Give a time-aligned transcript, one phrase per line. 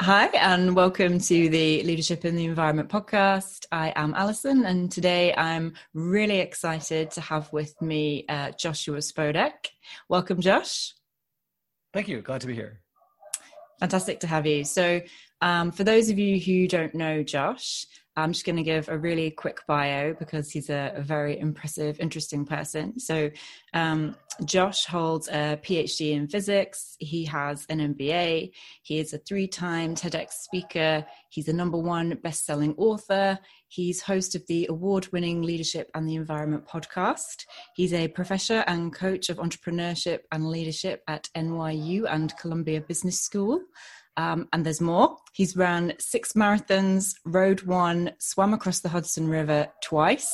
[0.00, 3.66] Hi, and welcome to the Leadership in the Environment podcast.
[3.72, 9.70] I am Alison, and today I'm really excited to have with me uh, Joshua Spodek.
[10.08, 10.94] Welcome, Josh.
[11.92, 12.22] Thank you.
[12.22, 12.80] Glad to be here.
[13.80, 14.62] Fantastic to have you.
[14.62, 15.00] So,
[15.40, 17.84] um, for those of you who don't know Josh,
[18.18, 22.00] I'm just going to give a really quick bio because he's a, a very impressive,
[22.00, 22.98] interesting person.
[22.98, 23.30] So,
[23.74, 26.96] um, Josh holds a PhD in physics.
[27.00, 28.52] He has an MBA.
[28.82, 31.04] He is a three time TEDx speaker.
[31.28, 33.38] He's a number one best selling author.
[33.68, 37.44] He's host of the award winning Leadership and the Environment podcast.
[37.74, 43.60] He's a professor and coach of entrepreneurship and leadership at NYU and Columbia Business School.
[44.18, 45.16] Um, and there's more.
[45.32, 50.28] He's run six marathons, rode one, swam across the Hudson River twice,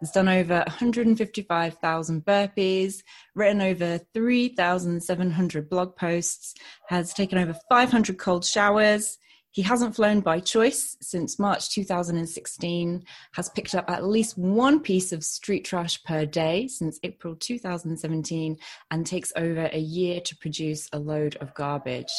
[0.00, 2.96] has done over 155,000 burpees,
[3.36, 6.54] written over 3,700 blog posts,
[6.88, 9.18] has taken over 500 cold showers.
[9.52, 15.12] He hasn't flown by choice since March 2016, has picked up at least one piece
[15.12, 18.58] of street trash per day since April 2017,
[18.90, 22.10] and takes over a year to produce a load of garbage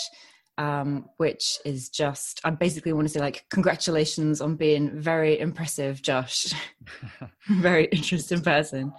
[0.59, 6.01] um, which is just I basically want to say like congratulations on being very impressive,
[6.01, 6.53] Josh.
[7.49, 8.93] very interesting person.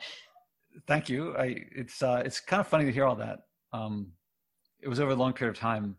[0.88, 1.36] Thank you.
[1.36, 3.40] I it's uh, it's kind of funny to hear all that.
[3.72, 4.12] Um,
[4.82, 5.96] it was over a long period of time.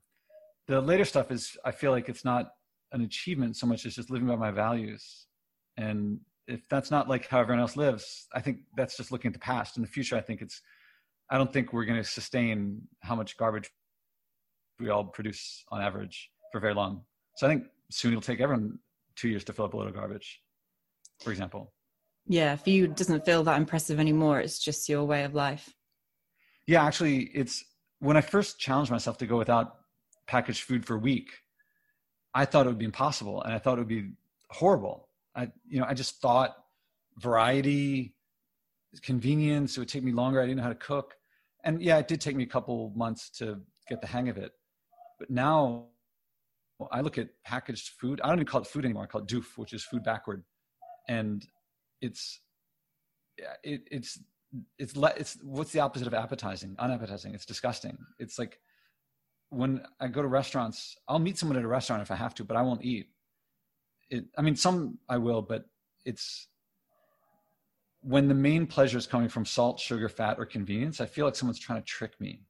[0.67, 2.51] The later stuff is I feel like it's not
[2.91, 5.27] an achievement so much as just living by my values.
[5.77, 9.33] And if that's not like how everyone else lives, I think that's just looking at
[9.33, 9.77] the past.
[9.77, 10.59] In the future, I think it's
[11.29, 13.69] I don't think we're going to sustain how much garbage
[14.81, 17.03] we all produce on average for very long.
[17.35, 18.79] So I think soon it'll take everyone
[19.15, 20.41] two years to fill up a load of garbage,
[21.23, 21.73] for example.
[22.27, 24.39] Yeah, for you, it doesn't feel that impressive anymore.
[24.39, 25.73] It's just your way of life.
[26.67, 27.63] Yeah, actually, it's
[27.99, 29.77] when I first challenged myself to go without
[30.27, 31.31] packaged food for a week,
[32.33, 34.11] I thought it would be impossible and I thought it would be
[34.49, 35.09] horrible.
[35.35, 36.55] I, you know, I just thought
[37.17, 38.15] variety,
[39.01, 40.41] convenience, it would take me longer.
[40.41, 41.15] I didn't know how to cook.
[41.63, 44.51] And yeah, it did take me a couple months to get the hang of it.
[45.21, 45.85] But now
[46.91, 48.19] I look at packaged food.
[48.23, 49.03] I don't even call it food anymore.
[49.03, 50.43] I call it doof, which is food backward.
[51.07, 51.45] And
[52.01, 52.39] it's,
[53.63, 54.19] it, it's,
[54.79, 56.75] it's, le- it's, what's the opposite of appetizing?
[56.79, 57.35] Unappetizing.
[57.35, 57.99] It's disgusting.
[58.17, 58.57] It's like
[59.49, 62.43] when I go to restaurants, I'll meet someone at a restaurant if I have to,
[62.43, 63.09] but I won't eat.
[64.09, 65.65] It, I mean, some I will, but
[66.03, 66.47] it's
[68.01, 70.99] when the main pleasure is coming from salt, sugar, fat, or convenience.
[70.99, 72.41] I feel like someone's trying to trick me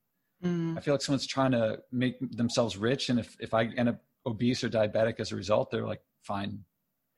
[0.43, 0.77] Mm.
[0.77, 4.01] I feel like someone's trying to make themselves rich, and if if I end up
[4.25, 6.63] obese or diabetic as a result, they're like, fine.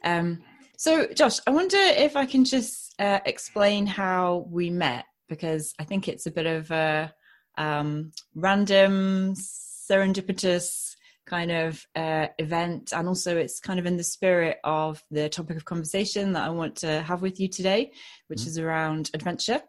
[0.04, 0.44] Um,
[0.78, 5.84] so, Josh, I wonder if I can just uh, explain how we met because I
[5.84, 7.14] think it's a bit of a
[7.58, 10.96] um, random, serendipitous
[11.26, 15.56] kind of uh, event, and also it's kind of in the spirit of the topic
[15.56, 17.92] of conversation that I want to have with you today,
[18.28, 18.50] which mm-hmm.
[18.50, 19.62] is around adventure.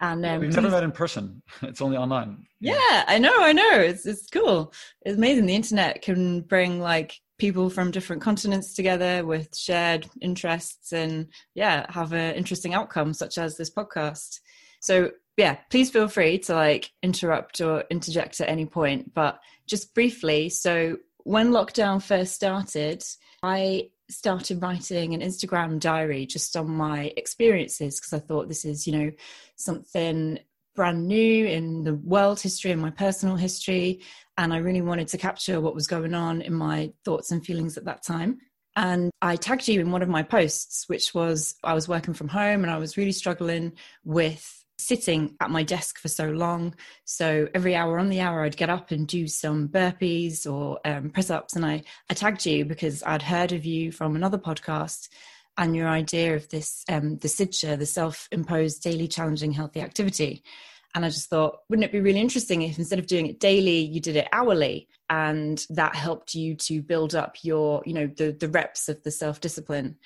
[0.00, 2.46] And um, we've never met in person; it's only online.
[2.60, 3.72] Yeah, I know, I know.
[3.72, 4.72] It's it's cool.
[5.02, 5.46] It's amazing.
[5.46, 11.90] The internet can bring like people from different continents together with shared interests, and yeah,
[11.90, 14.40] have an interesting outcome, such as this podcast.
[14.80, 19.14] So yeah, please feel free to like interrupt or interject at any point.
[19.14, 23.02] But just briefly, so when lockdown first started,
[23.42, 28.86] I started writing an Instagram diary just on my experiences because I thought this is,
[28.86, 29.10] you know,
[29.56, 30.38] something
[30.74, 34.02] brand new in the world history and my personal history.
[34.38, 37.76] And I really wanted to capture what was going on in my thoughts and feelings
[37.76, 38.38] at that time.
[38.76, 42.28] And I tagged you in one of my posts, which was I was working from
[42.28, 43.72] home and I was really struggling
[44.04, 46.74] with sitting at my desk for so long.
[47.04, 51.10] So every hour on the hour, I'd get up and do some burpees or um,
[51.10, 51.56] press ups.
[51.56, 55.08] And I, I tagged you because I'd heard of you from another podcast
[55.58, 60.42] and your idea of this, um, the SIDCHA, the self imposed daily challenging healthy activity.
[60.94, 63.80] And I just thought, wouldn't it be really interesting if instead of doing it daily,
[63.80, 64.88] you did it hourly?
[65.10, 69.10] And that helped you to build up your, you know, the, the reps of the
[69.10, 69.96] self discipline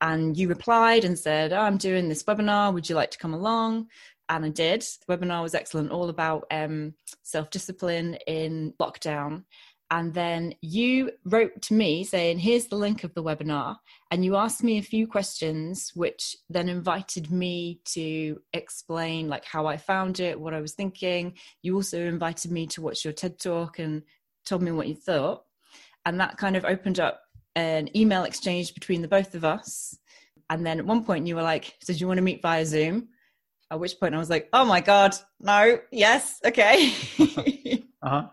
[0.00, 2.72] and you replied and said, oh, I'm doing this webinar.
[2.72, 3.88] Would you like to come along?
[4.30, 4.82] And I did.
[4.82, 9.44] The webinar was excellent, all about um, self discipline in lockdown.
[9.92, 13.76] And then you wrote to me saying, Here's the link of the webinar.
[14.12, 19.66] And you asked me a few questions, which then invited me to explain like how
[19.66, 21.34] I found it, what I was thinking.
[21.62, 24.02] You also invited me to watch your TED talk and
[24.46, 25.42] told me what you thought.
[26.06, 27.20] And that kind of opened up
[27.56, 29.98] an email exchange between the both of us.
[30.50, 32.64] And then at one point you were like, So do you want to meet via
[32.64, 33.08] Zoom?
[33.70, 36.92] At which point I was like, oh my God, no, yes, okay.
[38.02, 38.28] uh-huh.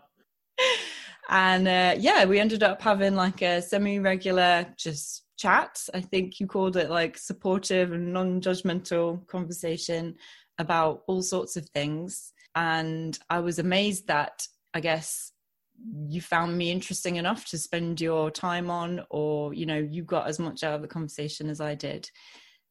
[1.28, 5.80] and uh, yeah, we ended up having like a semi-regular just chat.
[5.94, 10.16] I think you called it like supportive and non-judgmental conversation
[10.58, 12.32] about all sorts of things.
[12.54, 15.32] And I was amazed that I guess
[16.08, 20.26] you found me interesting enough to spend your time on, or you know, you got
[20.26, 22.10] as much out of the conversation as I did.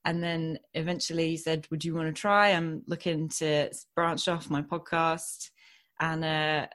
[0.07, 2.51] And then eventually he said, Would you want to try?
[2.51, 5.49] I'm looking to branch off my podcast.
[5.99, 6.67] And uh,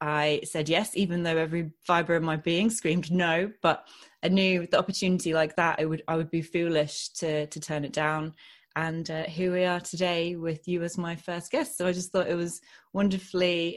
[0.00, 3.52] I said yes, even though every fiber of my being screamed no.
[3.60, 3.86] But
[4.22, 7.84] I knew the opportunity like that, I would I would be foolish to to turn
[7.84, 8.32] it down.
[8.76, 11.76] And uh, here we are today with you as my first guest.
[11.76, 12.62] So I just thought it was
[12.94, 13.76] wonderfully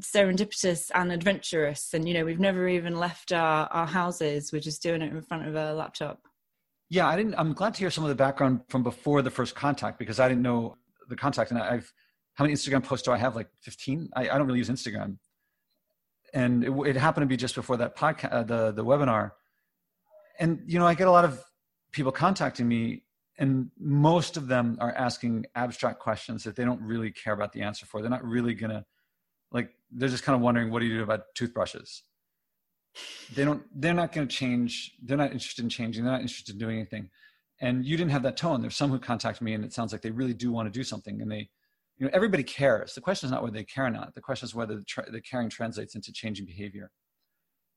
[0.00, 1.94] serendipitous and adventurous.
[1.94, 4.50] And you know, we've never even left our our houses.
[4.52, 6.20] We're just doing it in front of a laptop.
[6.90, 7.34] Yeah, I didn't.
[7.36, 10.28] I'm glad to hear some of the background from before the first contact because I
[10.28, 10.76] didn't know
[11.08, 11.50] the contact.
[11.50, 11.92] And I've
[12.34, 13.36] how many Instagram posts do I have?
[13.36, 14.10] Like 15.
[14.14, 15.16] I, I don't really use Instagram
[16.32, 19.32] and it, it, happened to be just before that podcast, uh, the the webinar.
[20.38, 21.42] And you know, I get a lot of
[21.92, 23.04] people contacting me,
[23.38, 27.62] and most of them are asking abstract questions that they don't really care about the
[27.62, 28.00] answer for.
[28.00, 28.84] They're not really gonna
[29.50, 29.70] like.
[29.90, 32.02] They're just kind of wondering, what do you do about toothbrushes?
[33.34, 33.62] They don't.
[33.74, 34.92] They're not going to change.
[35.02, 36.04] They're not interested in changing.
[36.04, 37.10] They're not interested in doing anything.
[37.60, 38.60] And you didn't have that tone.
[38.60, 40.82] There's some who contact me, and it sounds like they really do want to do
[40.82, 41.50] something, and they
[42.00, 44.46] you know everybody cares the question is not whether they care or not the question
[44.46, 46.90] is whether the, tra- the caring translates into changing behavior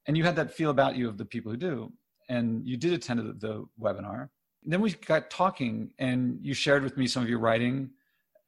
[0.08, 1.92] and you had that feel about you of the people who do
[2.30, 4.30] and you did attend the, the webinar
[4.64, 7.90] and then we got talking and you shared with me some of your writing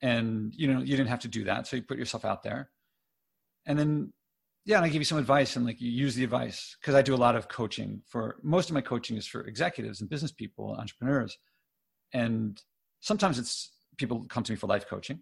[0.01, 2.71] and you know you didn't have to do that so you put yourself out there
[3.67, 4.11] and then
[4.65, 7.01] yeah and i give you some advice and like you use the advice because i
[7.01, 10.31] do a lot of coaching for most of my coaching is for executives and business
[10.31, 11.37] people and entrepreneurs
[12.13, 12.61] and
[12.99, 15.19] sometimes it's people come to me for life coaching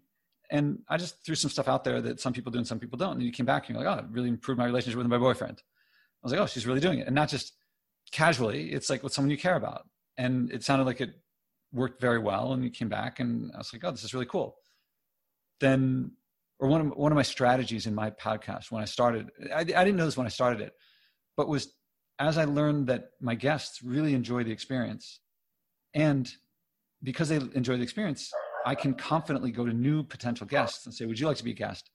[0.50, 2.98] and I just threw some stuff out there that some people do and some people
[2.98, 3.14] don't.
[3.14, 5.18] And you came back and you're like, oh, it really improved my relationship with my
[5.18, 5.58] boyfriend.
[5.58, 7.06] I was like, oh, she's really doing it.
[7.06, 7.54] And not just
[8.12, 9.88] casually, it's like with someone you care about.
[10.16, 11.14] And it sounded like it
[11.72, 12.52] worked very well.
[12.52, 14.56] And you came back and I was like, oh, this is really cool.
[15.60, 16.12] Then,
[16.58, 19.64] or one of, one of my strategies in my podcast when I started, I, I
[19.64, 20.72] didn't know this when I started it,
[21.36, 21.74] but was
[22.18, 25.20] as I learned that my guests really enjoy the experience.
[25.94, 26.30] And
[27.02, 28.30] because they enjoy the experience,
[28.64, 31.50] I can confidently go to new potential guests and say, Would you like to be
[31.50, 31.90] a guest?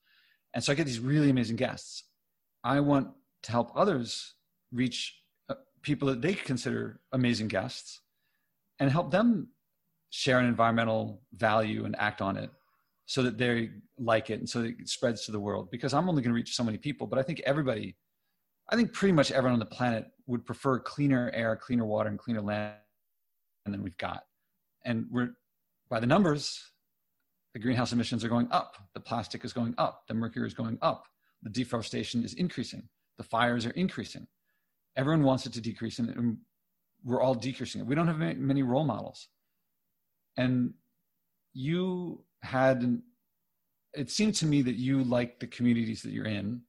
[0.53, 2.03] And so I get these really amazing guests.
[2.63, 3.09] I want
[3.43, 4.35] to help others
[4.71, 5.15] reach
[5.47, 8.01] uh, people that they consider amazing guests
[8.79, 9.49] and help them
[10.09, 12.49] share an environmental value and act on it
[13.09, 16.21] so that they like it and so it spreads to the world because i'm only
[16.21, 17.95] going to reach so many people but i think everybody
[18.69, 22.19] i think pretty much everyone on the planet would prefer cleaner air cleaner water and
[22.19, 22.75] cleaner land
[23.65, 24.23] than we've got
[24.85, 25.31] and we're
[25.89, 26.63] by the numbers,
[27.53, 30.77] the greenhouse emissions are going up, the plastic is going up, the mercury is going
[30.81, 31.07] up,
[31.41, 34.27] the deforestation is increasing, the fires are increasing.
[34.95, 36.37] Everyone wants it to decrease, and
[37.03, 37.87] we're all decreasing it.
[37.87, 39.29] We don't have many role models.
[40.37, 40.73] And
[41.53, 43.01] you had,
[43.93, 46.61] it seemed to me that you like the communities that you're in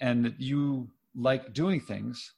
[0.00, 2.34] and that you like doing things.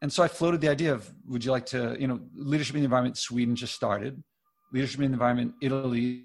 [0.00, 2.82] And so I floated the idea of would you like to, you know, leadership in
[2.82, 4.22] the environment, Sweden just started.
[4.72, 6.24] Leadership in the environment italy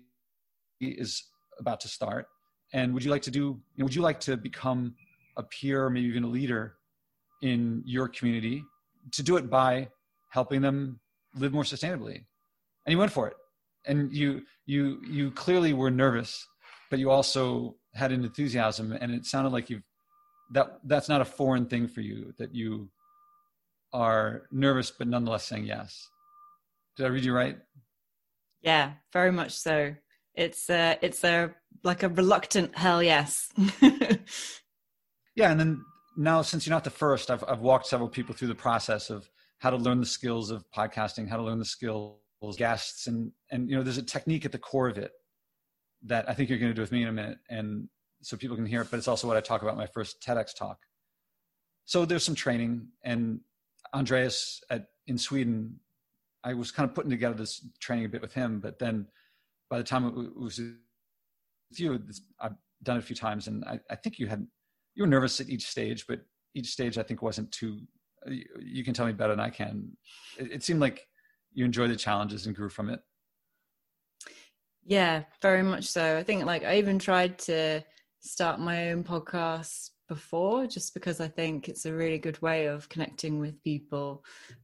[0.80, 1.24] is
[1.60, 2.28] about to start.
[2.74, 4.96] And would you like to do you know, would you like to become
[5.38, 6.76] a peer maybe even a leader
[7.42, 8.64] in your community
[9.12, 9.88] to do it by
[10.30, 11.00] helping them
[11.36, 12.26] live more sustainably?
[12.86, 13.36] And you went for it
[13.86, 16.48] and you you you clearly were nervous
[16.90, 19.84] but you also had an enthusiasm and it sounded like you've
[20.52, 22.90] that that's not a foreign thing for you that you
[23.94, 26.10] are nervous but nonetheless saying yes
[26.98, 27.58] did i read you right
[28.64, 29.94] yeah, very much so.
[30.34, 33.52] It's a, it's a like a reluctant hell yes.
[33.82, 35.86] yeah, and then
[36.18, 39.30] now since you're not the first, I've I've walked several people through the process of
[39.60, 42.18] how to learn the skills of podcasting, how to learn the skills
[42.52, 45.12] guests, and and you know there's a technique at the core of it
[46.06, 47.88] that I think you're going to do with me in a minute, and
[48.22, 48.90] so people can hear it.
[48.92, 50.80] But it's also what I talk about my first TEDx talk.
[51.86, 53.40] So there's some training, and
[53.94, 55.80] Andreas at in Sweden
[56.44, 59.08] I was kind of putting together this training a bit with him, but then
[59.70, 62.00] by the time it was with you,
[62.40, 64.46] I've done it a few times, and I, I think you had
[64.94, 66.20] you were nervous at each stage, but
[66.54, 67.80] each stage I think wasn't too.
[68.60, 69.98] You can tell me better than I can.
[70.38, 71.08] It, it seemed like
[71.54, 73.00] you enjoyed the challenges and grew from it.
[74.86, 76.18] Yeah, very much so.
[76.18, 77.84] I think like I even tried to
[78.20, 82.90] start my own podcast before just because I think it's a really good way of
[82.90, 84.24] connecting with people.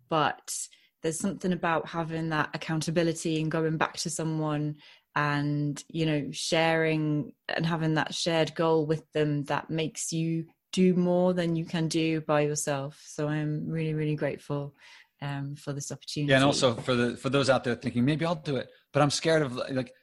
[0.10, 0.54] But
[1.02, 4.76] there's something about having that accountability and going back to someone
[5.16, 10.94] and you know sharing and having that shared goal with them that makes you do
[10.94, 13.02] more than you can do by yourself.
[13.08, 14.76] So I'm really, really grateful
[15.22, 16.30] um, for this opportunity.
[16.30, 19.02] Yeah, and also for the for those out there thinking maybe I'll do it, but
[19.02, 19.94] I'm scared of like.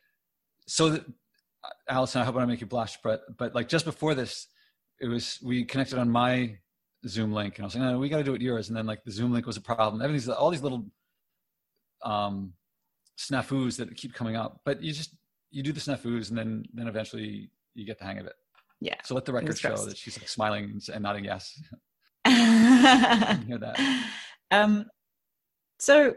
[0.68, 1.04] So, that,
[1.88, 4.48] Allison, I hope I don't make you blush, but but like just before this,
[5.00, 6.58] it was we connected on my
[7.06, 8.76] Zoom link, and I was like, no, no we got to do it yours, and
[8.76, 10.02] then like the Zoom link was a problem.
[10.02, 10.86] Everything's all these little
[12.02, 12.52] um
[13.18, 15.14] snafus that keep coming up, but you just
[15.50, 18.34] you do the snafus, and then then eventually you get the hang of it.
[18.80, 18.96] Yeah.
[19.04, 21.58] So let the record show that she's like smiling and nodding yes.
[22.26, 24.04] hear that.
[24.50, 24.86] Um,
[25.78, 26.14] so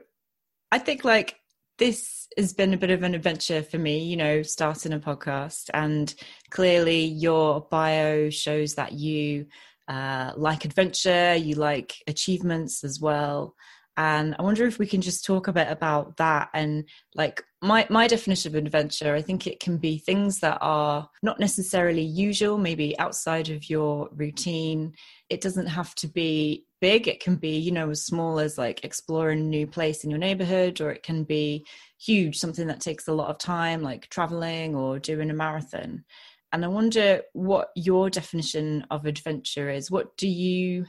[0.72, 1.36] I think like
[1.78, 5.70] this has been a bit of an adventure for me, you know, starting a podcast.
[5.74, 6.14] And
[6.50, 9.48] clearly, your bio shows that you
[9.88, 13.56] uh, like adventure, you like achievements as well
[14.00, 17.86] and i wonder if we can just talk a bit about that and like my
[17.90, 19.14] my definition of adventure.
[19.16, 24.10] I think it can be things that are not necessarily usual maybe outside of your
[24.14, 24.94] routine.
[25.30, 27.08] It doesn't have to be big.
[27.08, 30.20] It can be you know as small as like exploring a new place in your
[30.20, 31.66] neighborhood or it can be
[32.00, 36.06] huge something that takes a lot of time like traveling or doing a marathon.
[36.52, 39.92] And i wonder what your definition of adventure is.
[39.92, 40.86] What do you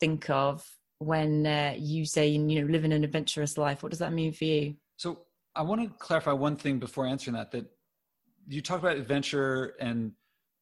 [0.00, 0.64] think of
[1.00, 4.44] when uh, you say you know living an adventurous life what does that mean for
[4.44, 4.76] you?
[4.96, 5.20] So
[5.56, 7.66] i want to clarify one thing before answering that that
[8.46, 10.12] you talk about adventure and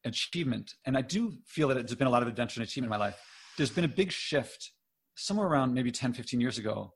[0.05, 2.99] achievement and i do feel that there's been a lot of adventure and achievement in
[2.99, 3.21] my life.
[3.57, 4.71] There's been a big shift
[5.17, 6.95] somewhere around maybe 10 15 years ago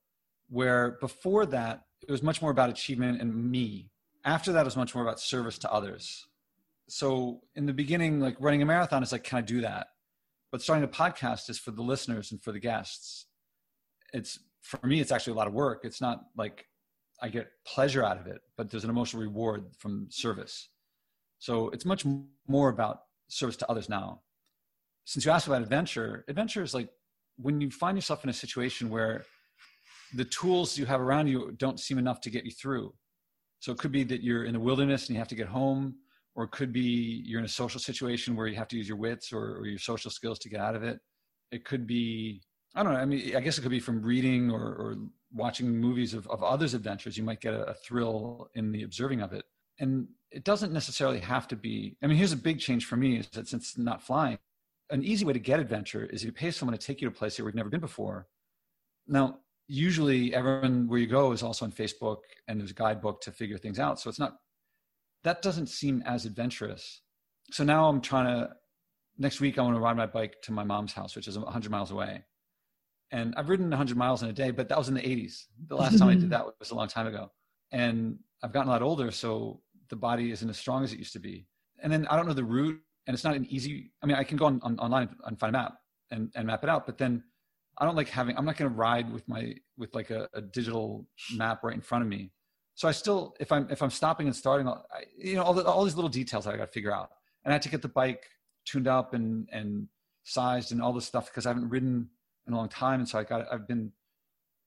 [0.49, 3.91] where before that it was much more about achievement and me.
[4.25, 6.27] After that it was much more about service to others.
[6.89, 9.89] So in the beginning like running a marathon is like can i do that?
[10.53, 13.27] But starting a podcast is for the listeners and for the guests
[14.13, 15.81] it's for me it's actually a lot of work.
[15.85, 16.67] It's not like
[17.25, 20.69] i get pleasure out of it but there's an emotional reward from service.
[21.39, 22.05] So it's much
[22.49, 24.21] more about service to others now.
[25.05, 26.89] Since you asked about adventure adventure is like
[27.37, 29.25] when you find yourself in a situation where
[30.15, 32.93] the tools you have around you don't seem enough to get you through.
[33.61, 35.95] So it could be that you're in the wilderness and you have to get home
[36.35, 38.97] or it could be you're in a social situation where you have to use your
[38.97, 40.99] wits or, or your social skills to get out of it.
[41.51, 42.43] It could be
[42.75, 42.99] I don't know.
[42.99, 44.97] I mean, I guess it could be from reading or, or
[45.33, 47.17] watching movies of, of others' adventures.
[47.17, 49.45] You might get a, a, thrill in the observing of it.
[49.79, 51.97] And it doesn't necessarily have to be.
[52.03, 54.39] I mean, here's a big change for me is that since not flying,
[54.91, 57.15] an easy way to get adventure is if you pay someone to take you to
[57.15, 58.27] a place you've never been before.
[59.07, 63.33] Now, usually everyone where you go is also on Facebook and there's a guidebook to
[63.33, 64.01] figure things out.
[64.01, 64.37] So it's not,
[65.25, 67.03] that doesn't seem as adventurous.
[67.51, 68.51] So now I'm trying to,
[69.19, 71.71] next week, I want to ride my bike to my mom's house, which is 100
[71.71, 72.23] miles away
[73.13, 75.45] and I've ridden 100 miles in a day, but that was in the 80s.
[75.69, 77.31] The last time I did that was a long time ago.
[77.71, 81.13] And I've gotten a lot older, so the body isn't as strong as it used
[81.13, 81.47] to be.
[81.83, 83.93] And then I don't know the route, and it's not an easy.
[84.03, 85.75] I mean, I can go on, on online and find a map
[86.11, 87.23] and, and map it out, but then
[87.79, 88.37] I don't like having.
[88.37, 91.81] I'm not going to ride with my with like a, a, digital map right in
[91.81, 92.31] front of me.
[92.75, 94.83] So I still, if I'm if I'm stopping and starting, I,
[95.19, 97.11] you know, all the, all these little details that I got to figure out,
[97.45, 98.25] and I had to get the bike
[98.65, 99.89] tuned up and and
[100.25, 102.09] sized and all this stuff because I haven't ridden
[102.47, 103.01] in a long time.
[103.01, 103.93] And so I got, I've been,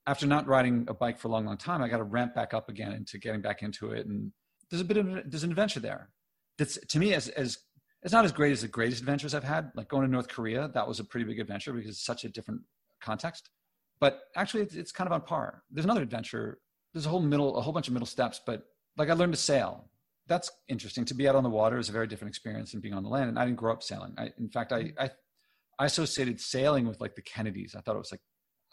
[0.08, 2.54] after not riding a bike for a long, long time, I got to ramp back
[2.54, 4.06] up again into getting back into it.
[4.06, 4.32] And
[4.70, 6.10] there's a bit of, there's an adventure there.
[6.58, 7.58] That's to me as, as,
[8.04, 9.72] it's not as great as the greatest adventures I've had.
[9.76, 12.30] Like going to North Korea, that was a pretty big adventure because it's such a
[12.30, 12.62] different
[13.02, 13.50] context.
[14.00, 15.64] But actually, it's, it's kind of on par.
[15.72, 16.60] There's another adventure.
[16.94, 18.40] There's a whole middle, a whole bunch of middle steps.
[18.46, 18.64] But
[18.98, 19.90] like I learned to sail.
[20.28, 21.06] That's interesting.
[21.06, 23.10] To be out on the water is a very different experience than being on the
[23.10, 23.30] land.
[23.30, 24.14] And I didn't grow up sailing.
[24.18, 25.10] I, in fact, I, I
[25.78, 27.76] I associated sailing with like the Kennedys.
[27.76, 28.22] I thought it was like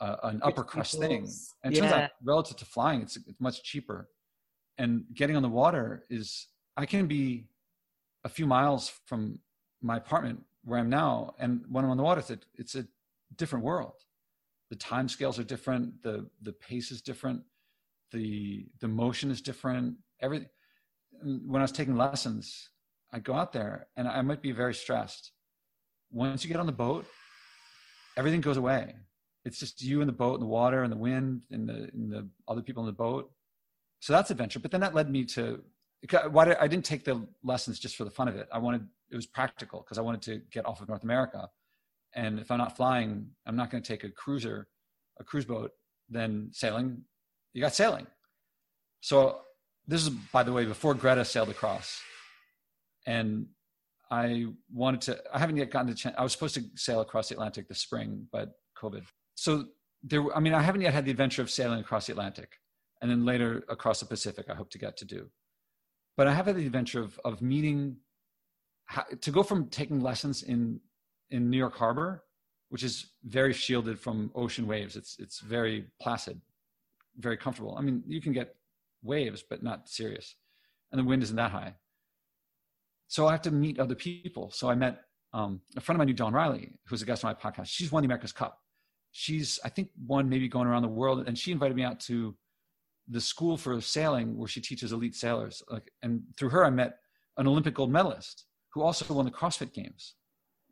[0.01, 1.29] uh, an upper crust thing.
[1.65, 1.81] And it yeah.
[1.81, 4.09] turns out relative to flying, it's, it's much cheaper.
[4.79, 7.47] And getting on the water is, I can be
[8.25, 9.39] a few miles from
[9.83, 11.35] my apartment where I'm now.
[11.39, 12.87] And when I'm on the water, it's a, it's a
[13.37, 13.95] different world.
[14.71, 16.03] The time scales are different.
[16.03, 17.43] The, the pace is different.
[18.13, 19.97] The, the motion is different.
[20.21, 20.49] Everything.
[21.23, 22.71] When I was taking lessons,
[23.13, 25.33] I go out there and I might be very stressed
[26.13, 27.07] once you get on the boat,
[28.17, 28.95] everything goes away.
[29.45, 32.13] It's just you and the boat and the water and the wind and the, and
[32.13, 33.33] the other people in the boat.
[34.01, 34.61] So that's adventure.
[34.61, 35.63] But then that led me to
[36.31, 38.49] why did, I didn't take the lessons just for the fun of it.
[38.53, 41.49] I wanted it was practical because I wanted to get off of North America.
[42.15, 44.69] And if I'm not flying, I'm not going to take a cruiser,
[45.21, 45.71] a cruise boat.
[46.09, 47.03] Then sailing,
[47.53, 48.07] you got sailing.
[49.01, 49.41] So
[49.87, 52.01] this is, by the way, before Greta sailed across,
[53.07, 53.47] and
[54.13, 56.15] I wanted to, I haven't yet gotten the chance.
[56.19, 59.05] I was supposed to sail across the Atlantic this spring, but COVID.
[59.37, 59.65] So
[60.03, 62.59] there, I mean, I haven't yet had the adventure of sailing across the Atlantic
[63.01, 65.31] and then later across the Pacific, I hope to get to do.
[66.19, 67.97] But I have had the adventure of, of meeting,
[69.23, 70.79] to go from taking lessons in,
[71.31, 72.23] in New York Harbor,
[72.69, 74.95] which is very shielded from ocean waves.
[74.95, 76.39] It's it's very placid,
[77.17, 77.77] very comfortable.
[77.79, 78.55] I mean, you can get
[79.03, 80.37] waves, but not serious,
[80.91, 81.75] and the wind isn't that high.
[83.13, 84.51] So I have to meet other people.
[84.53, 85.03] So I met
[85.35, 87.67] um, a friend of mine, Dawn Riley, who's a guest on my podcast.
[87.67, 88.59] She's won the America's Cup.
[89.11, 92.35] She's I think one maybe going around the world, and she invited me out to
[93.07, 95.63] the school for sailing where she teaches elite sailors.
[95.69, 97.01] Like, and through her, I met
[97.37, 100.15] an Olympic gold medalist who also won the CrossFit Games.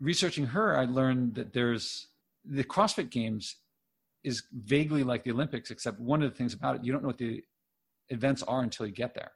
[0.01, 2.09] Researching her, I learned that there's
[2.43, 3.57] the CrossFit Games
[4.25, 7.09] is vaguely like the Olympics, except one of the things about it, you don't know
[7.09, 7.43] what the
[8.09, 9.33] events are until you get there.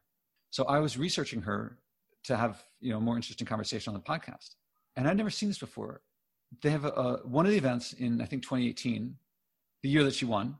[0.48, 1.80] So I was researching her
[2.24, 4.54] to have you know more interesting conversation on the podcast,
[4.96, 6.02] and I'd never seen this before.
[6.62, 9.16] They have a, a, one of the events in I think 2018,
[9.82, 10.56] the year that she won.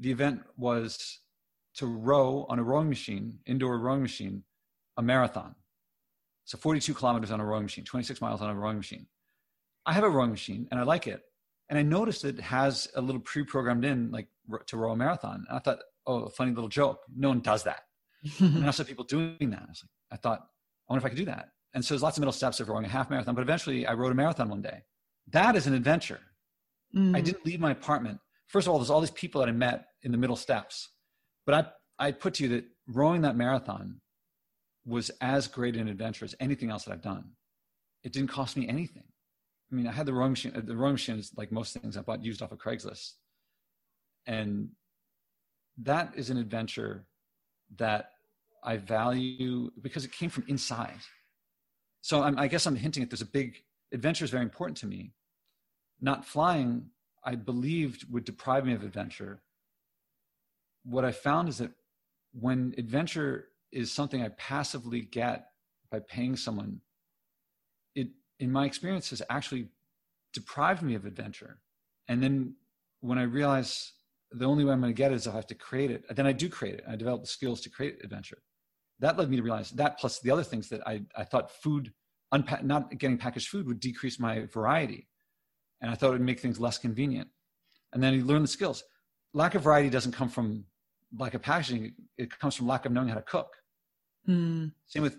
[0.00, 1.18] The event was
[1.74, 4.44] to row on a rowing machine, indoor rowing machine,
[4.96, 5.54] a marathon.
[6.44, 9.06] So 42 kilometers on a rowing machine, 26 miles on a rowing machine.
[9.86, 11.22] I have a rowing machine and I like it.
[11.68, 14.28] And I noticed it has a little pre-programmed in like
[14.66, 15.44] to row a marathon.
[15.48, 17.00] And I thought, oh, a funny little joke.
[17.14, 17.82] No one does that.
[18.40, 19.62] and I saw people doing that.
[19.62, 20.46] I, was like, I thought,
[20.88, 21.50] I wonder if I could do that.
[21.74, 23.92] And so there's lots of middle steps of rowing a half marathon, but eventually I
[23.92, 24.82] rowed a marathon one day.
[25.30, 26.20] That is an adventure.
[26.96, 27.14] Mm.
[27.14, 28.18] I didn't leave my apartment.
[28.46, 30.88] First of all, there's all these people that I met in the middle steps.
[31.44, 31.54] But
[31.98, 34.00] I, I put to you that rowing that marathon
[34.86, 37.32] was as great an adventure as anything else that I've done.
[38.02, 39.04] It didn't cost me anything.
[39.70, 40.52] I mean, I had the rowing machine.
[40.54, 43.12] The rowing machine is like most things I bought used off of Craigslist,
[44.26, 44.70] and
[45.82, 47.06] that is an adventure
[47.76, 48.12] that
[48.62, 51.00] I value because it came from inside.
[52.00, 53.62] So I'm, I guess I'm hinting at there's a big
[53.92, 55.12] adventure is very important to me.
[56.00, 56.90] Not flying,
[57.24, 59.42] I believed would deprive me of adventure,
[60.84, 61.72] what I found is that
[62.32, 65.48] when adventure is something I passively get
[65.90, 66.80] by paying someone,
[67.94, 69.68] it, in my experience, has actually
[70.32, 71.58] deprived me of adventure.
[72.06, 72.54] And then
[73.00, 73.92] when I realize
[74.30, 76.04] the only way I'm going to get it is if I have to create it,
[76.14, 76.84] then I do create it.
[76.88, 78.38] I develop the skills to create adventure.
[79.00, 81.92] That led me to realize that plus the other things that I, I thought food,
[82.34, 85.08] unpa- not getting packaged food would decrease my variety.
[85.80, 87.28] And I thought it would make things less convenient.
[87.92, 88.82] And then you learn the skills
[89.32, 90.64] lack of variety doesn't come from
[91.16, 91.94] lack of packaging.
[92.16, 93.54] It comes from lack of knowing how to cook.
[94.28, 94.72] Mm.
[94.86, 95.18] Same with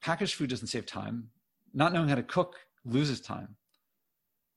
[0.00, 1.30] packaged food doesn't save time.
[1.72, 3.56] Not knowing how to cook loses time.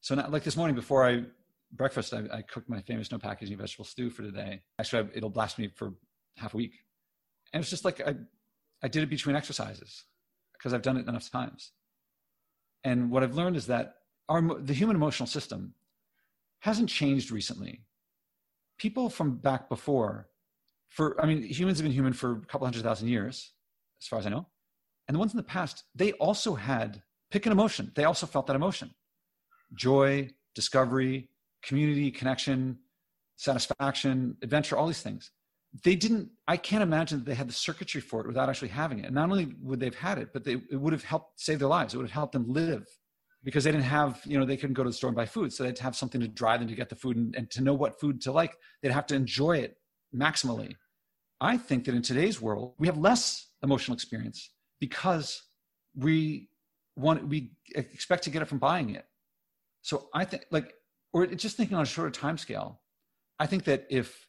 [0.01, 1.23] So, not, like this morning before I
[1.71, 4.62] breakfast, I, I, cooked my famous no packaging vegetable stew for today.
[4.80, 5.93] Actually, I, it'll last me for
[6.38, 6.73] half a week.
[7.51, 8.15] And it's just like I,
[8.83, 10.03] I did it between exercises
[10.53, 11.71] because I've done it enough times.
[12.83, 13.95] And what I've learned is that
[14.29, 15.73] our the human emotional system
[16.59, 17.81] hasn't changed recently
[18.77, 20.29] people from back before,
[20.89, 23.51] for I mean, humans have been human for a couple hundred thousand years,
[24.01, 24.47] as far as I know.
[25.07, 27.91] And the ones in the past, they also had pick an emotion.
[27.95, 28.91] They also felt that emotion
[29.73, 31.29] joy, discovery,
[31.61, 32.79] community, connection,
[33.35, 35.31] satisfaction, adventure, all these things.
[35.83, 38.99] They didn't, I can't imagine that they had the circuitry for it without actually having
[38.99, 39.05] it.
[39.05, 41.59] And not only would they have had it, but they, it would have helped save
[41.59, 41.93] their lives.
[41.93, 42.87] It would have helped them live
[43.43, 45.53] because they didn't have, you know, they couldn't go to the store and buy food.
[45.53, 47.73] So they'd have something to drive them to get the food and, and to know
[47.73, 48.55] what food to like.
[48.81, 49.77] They'd have to enjoy it
[50.15, 50.75] maximally.
[51.39, 55.43] I think that in today's world, we have less emotional experience because
[55.95, 56.49] we
[56.95, 59.05] want, we expect to get it from buying it.
[59.81, 60.73] So I think like,
[61.13, 62.81] or just thinking on a shorter time scale,
[63.39, 64.26] I think that if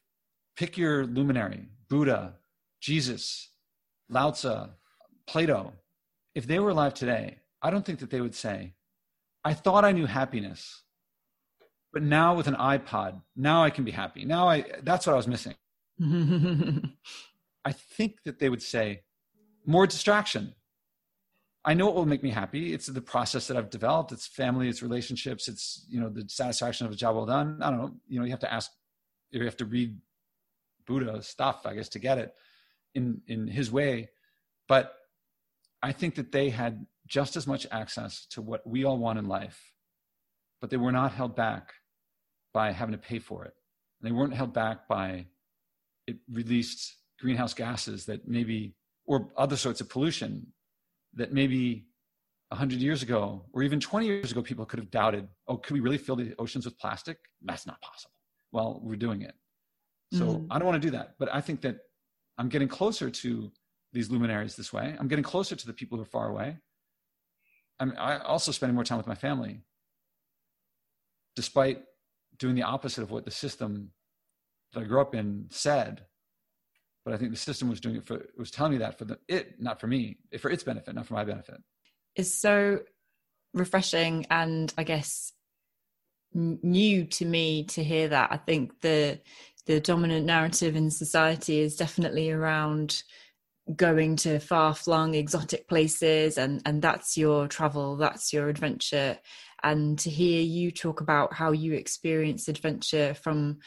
[0.59, 2.35] pick your luminary, Buddha,
[2.81, 3.49] Jesus,
[4.09, 4.65] Lao Tzu,
[5.25, 5.71] Plato,
[6.35, 8.73] if they were alive today, I don't think that they would say,
[9.45, 10.83] I thought I knew happiness,
[11.93, 14.25] but now with an iPod, now I can be happy.
[14.25, 15.55] Now I that's what I was missing.
[17.65, 19.03] I think that they would say
[19.65, 20.53] more distraction.
[21.63, 22.73] I know it will make me happy.
[22.73, 24.11] It's the process that I've developed.
[24.11, 27.59] It's family, it's relationships, it's you know the satisfaction of a job well done.
[27.61, 27.91] I don't know.
[28.09, 28.69] You know, you have to ask,
[29.31, 29.95] you have to read
[30.89, 32.33] Buddha stuff, I guess, to get it
[32.95, 34.09] in in his way.
[34.67, 34.93] But
[35.81, 39.25] I think that they had just as much access to what we all want in
[39.25, 39.73] life,
[40.59, 41.73] but they were not held back
[42.53, 43.53] by having to pay for it.
[43.99, 45.27] And they weren't held back by
[46.07, 48.75] it released greenhouse gases that maybe,
[49.05, 50.47] or other sorts of pollution
[51.13, 51.85] that maybe
[52.49, 55.79] 100 years ago or even 20 years ago, people could have doubted, oh, could we
[55.79, 57.17] really fill the oceans with plastic?
[57.43, 58.13] That's not possible.
[58.51, 59.35] Well, we're doing it.
[60.13, 60.51] So mm-hmm.
[60.51, 61.15] I don't want to do that.
[61.19, 61.77] But I think that
[62.37, 63.51] I'm getting closer to
[63.93, 64.95] these luminaries this way.
[64.99, 66.57] I'm getting closer to the people who are far away.
[67.79, 69.61] I'm I also spending more time with my family,
[71.35, 71.83] despite
[72.37, 73.91] doing the opposite of what the system
[74.73, 76.05] that I grew up in said.
[77.05, 79.19] But I think the system was doing it for was telling me that for the
[79.27, 81.61] it, not for me, for its benefit, not for my benefit.
[82.15, 82.79] It's so
[83.53, 85.33] refreshing and I guess
[86.33, 88.31] new to me to hear that.
[88.31, 89.19] I think the
[89.65, 93.03] the dominant narrative in society is definitely around
[93.75, 99.17] going to far flung exotic places and and that's your travel that's your adventure.
[99.61, 103.59] And to hear you talk about how you experience adventure from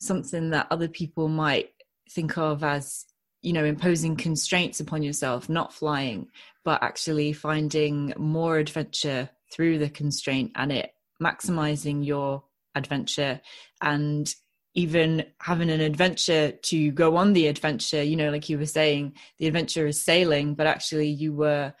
[0.00, 1.70] something that other people might
[2.10, 3.04] think of as
[3.42, 6.26] you know imposing constraints upon yourself not flying
[6.64, 12.42] but actually finding more adventure through the constraint and it maximizing your
[12.74, 13.40] adventure.
[13.80, 14.32] And
[14.74, 18.02] even having an adventure to go on the adventure.
[18.02, 21.74] You know like you were saying the adventure is sailing but actually you were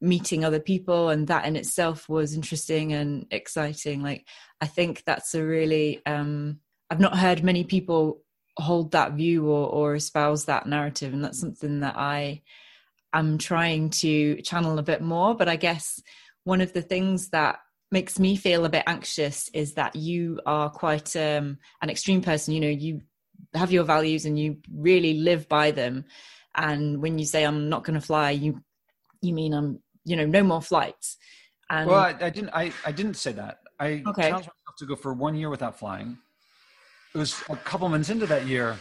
[0.00, 4.02] meeting other people and that in itself was interesting and exciting.
[4.02, 4.26] Like
[4.60, 8.22] i think that's a really um i've not heard many people
[8.56, 12.40] hold that view or, or espouse that narrative and that's something that i
[13.12, 15.34] am trying to channel a bit more.
[15.34, 16.00] But i guess
[16.44, 17.58] one of the things that
[17.92, 22.54] makes me feel a bit anxious is that you are quite um, an extreme person.
[22.54, 23.02] You know, you
[23.54, 26.06] have your values and you really live by them.
[26.54, 28.62] And when you say I'm not going to fly, you
[29.20, 31.16] you mean I'm you know no more flights.
[31.70, 32.50] And well, I, I didn't.
[32.50, 33.60] I, I didn't say that.
[33.78, 34.28] I okay.
[34.28, 36.18] challenged myself to go for one year without flying.
[37.14, 38.78] It was a couple months into that year.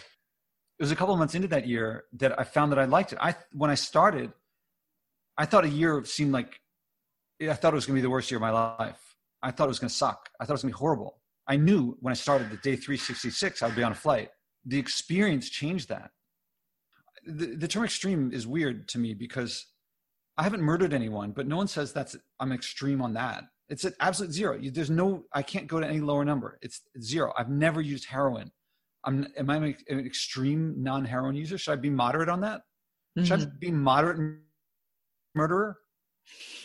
[0.80, 3.20] It was a couple months into that year that I found that I liked it.
[3.22, 4.32] I when I started,
[5.38, 6.61] I thought a year seemed like
[7.42, 9.16] I thought it was going to be the worst year of my life.
[9.42, 10.30] I thought it was going to suck.
[10.40, 11.22] I thought it was going to be horrible.
[11.48, 14.30] I knew when I started the day 366, I would be on a flight.
[14.66, 16.12] The experience changed that.
[17.26, 19.66] The, the term extreme is weird to me because
[20.38, 23.44] I haven't murdered anyone, but no one says that's I'm extreme on that.
[23.70, 24.60] It's an absolute zero.
[24.62, 26.60] There's no, I can't go to any lower number.
[26.62, 27.34] It's zero.
[27.38, 28.52] I've never used heroin.
[29.04, 29.76] I'm, am I an
[30.06, 31.58] extreme non-heroin user?
[31.58, 32.62] Should I be moderate on that?
[33.18, 33.24] Mm-hmm.
[33.24, 33.60] Should I mm-hmm.
[33.60, 34.38] be moderate
[35.36, 35.78] murderer?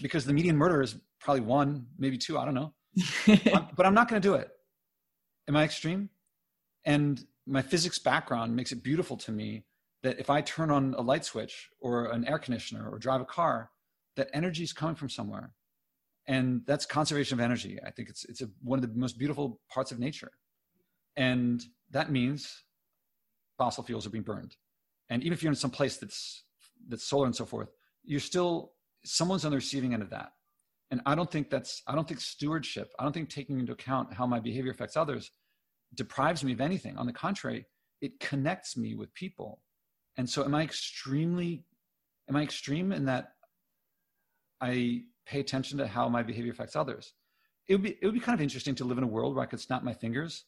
[0.03, 2.38] Because the median murder is probably one, maybe two.
[2.38, 2.73] I don't know.
[3.27, 4.51] I'm, but I'm not going to do it.
[5.49, 6.11] Am I extreme?
[6.85, 9.64] And my physics background makes it beautiful to me
[10.03, 13.25] that if I turn on a light switch or an air conditioner or drive a
[13.25, 13.71] car,
[14.16, 15.53] that energy is coming from somewhere.
[16.29, 17.79] And that's conservation of energy.
[17.87, 20.31] I think it's, it's a, one of the most beautiful parts of nature.
[21.16, 22.64] And that means
[23.59, 24.57] fossil fuels are being burned.
[25.09, 26.45] And even if you're in some place that's,
[26.88, 27.69] that's solar and so forth,
[28.05, 28.73] you're still
[29.07, 30.33] someone's on the receiving end of that.
[30.90, 34.14] And i don't think that's i don't think stewardship i don't think taking into account
[34.14, 35.31] how my behavior affects others
[35.95, 36.97] deprives me of anything.
[36.97, 37.66] On the contrary
[38.03, 39.62] it connects me with people.
[40.16, 41.64] And so am i extremely
[42.29, 43.33] am i extreme in that
[44.61, 47.14] i pay attention to how my behavior affects others?
[47.69, 49.45] It would be it would be kind of interesting to live in a world where
[49.45, 50.45] i could snap my fingers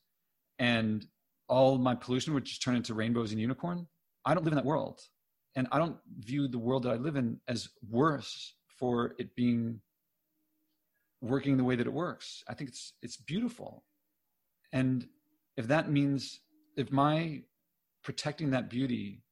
[0.58, 1.06] and
[1.48, 3.86] all my pollution would just turn into rainbows and unicorn.
[4.24, 5.00] I don't live in that world
[5.58, 9.80] and I don't view the world that I live in as worse for it being
[11.20, 12.44] working the way that it works.
[12.48, 13.82] I think it's it's beautiful.
[14.72, 15.08] And
[15.56, 16.42] if that means
[16.76, 17.42] if my
[18.04, 19.24] protecting that beauty,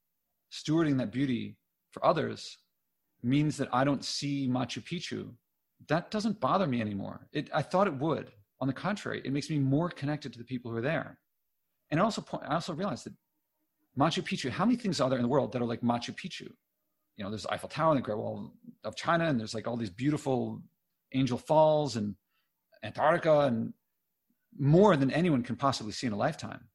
[0.51, 1.59] stewarding that beauty
[1.93, 2.59] for others
[3.23, 5.31] means that I don't see Machu Picchu,
[5.87, 7.29] that doesn't bother me anymore.
[7.33, 8.33] It, I thought it would.
[8.61, 11.21] On the contrary, it makes me more connected to the people who are there.
[11.93, 13.15] And I also point, I also realized that
[13.99, 16.49] Machu Picchu, how many things are there in the world that are like Machu Picchu?
[17.17, 18.53] You know, there's the Eiffel Tower and the Great Wall
[18.85, 20.63] of China, and there's like all these beautiful
[21.15, 22.15] Angel Falls and
[22.83, 23.73] Antarctica, and
[24.59, 26.69] more than anyone can possibly see in a lifetime.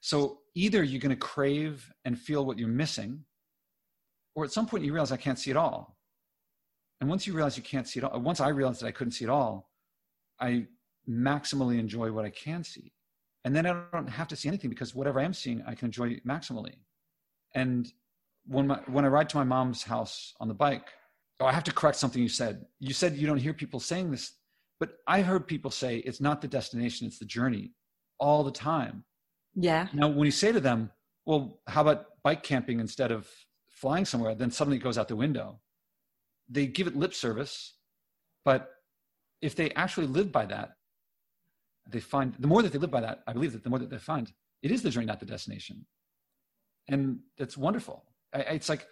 [0.00, 3.24] So either you're going to crave and feel what you're missing,
[4.36, 5.96] or at some point you realize I can't see it all.
[7.00, 9.12] And once you realize you can't see it all, once I realized that I couldn't
[9.12, 9.70] see it all,
[10.38, 10.66] I
[11.08, 12.92] maximally enjoy what I can see
[13.44, 15.86] and then I don't have to see anything because whatever I am seeing, I can
[15.86, 16.74] enjoy maximally.
[17.54, 17.92] And
[18.46, 20.88] when my, when I ride to my mom's house on the bike,
[21.40, 22.64] oh, I have to correct something you said.
[22.80, 24.32] You said you don't hear people saying this,
[24.80, 27.72] but I heard people say it's not the destination, it's the journey
[28.18, 29.04] all the time.
[29.54, 29.88] Yeah.
[29.92, 30.90] Now, when you say to them,
[31.26, 33.28] well, how about bike camping instead of
[33.68, 34.34] flying somewhere?
[34.34, 35.60] Then suddenly it goes out the window.
[36.48, 37.74] They give it lip service,
[38.44, 38.70] but
[39.40, 40.76] if they actually live by that,
[41.86, 43.90] they find the more that they live by that, I believe that the more that
[43.90, 45.84] they find it is the journey, not the destination.
[46.88, 48.04] And that's wonderful.
[48.32, 48.86] I, it's like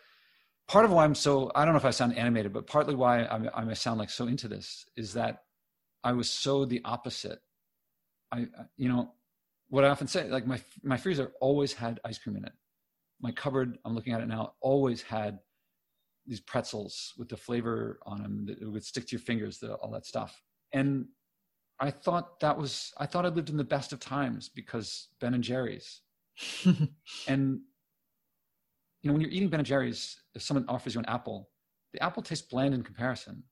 [0.69, 3.25] part of why I'm so, I don't know if I sound animated, but partly why
[3.25, 5.43] I'm, I sound like so into this is that
[6.05, 7.39] I was so the opposite.
[8.31, 9.13] I, you know,
[9.69, 12.53] what I often say, like my, my freezer always had ice cream in it.
[13.21, 15.39] My cupboard, I'm looking at it now, always had
[16.27, 19.91] these pretzels with the flavor on them that would stick to your fingers, the, all
[19.93, 20.43] that stuff.
[20.73, 21.07] And
[21.83, 25.35] I thought that was I thought I lived in the best of times because Ben
[25.35, 26.01] and Jerry's.
[27.27, 27.61] and
[29.03, 31.51] you know, when you're eating Ben and Jerry's, if someone offers you an apple,
[31.93, 33.43] the apple tastes bland in comparison.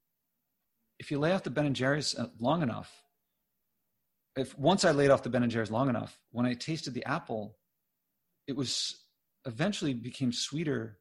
[1.00, 3.02] if you lay off the Ben and Jerry's uh, long enough,
[4.36, 7.04] if once I laid off the Ben and Jerry's long enough, when I tasted the
[7.06, 7.58] apple,
[8.46, 9.06] it was
[9.44, 11.00] eventually became sweeter.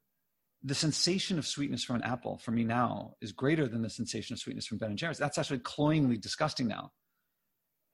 [0.63, 4.33] The sensation of sweetness from an apple for me now is greater than the sensation
[4.33, 5.19] of sweetness from Ben and Jerry's.
[5.19, 6.91] That's actually cloyingly disgusting now.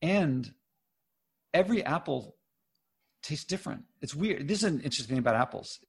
[0.05, 0.53] And
[1.51, 2.35] every apple
[3.23, 3.85] tastes different.
[4.03, 4.47] It's weird.
[4.47, 5.79] This is an interesting thing about apples.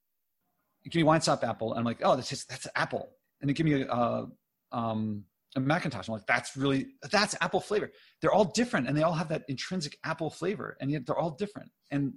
[0.83, 3.11] You give me a Winesap apple, and I'm like, oh, this that's that's apple.
[3.41, 4.29] And they give me a, a,
[4.73, 5.25] um,
[5.55, 6.09] a McIntosh.
[6.09, 7.93] I'm like, that's really that's apple flavor.
[8.23, 11.33] They're all different, and they all have that intrinsic apple flavor, and yet they're all
[11.33, 11.71] different.
[11.91, 12.15] And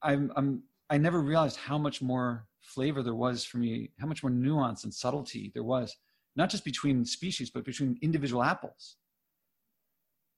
[0.00, 4.22] I'm I'm I never realized how much more flavor there was for me, how much
[4.22, 5.94] more nuance and subtlety there was,
[6.36, 8.96] not just between species, but between individual apples.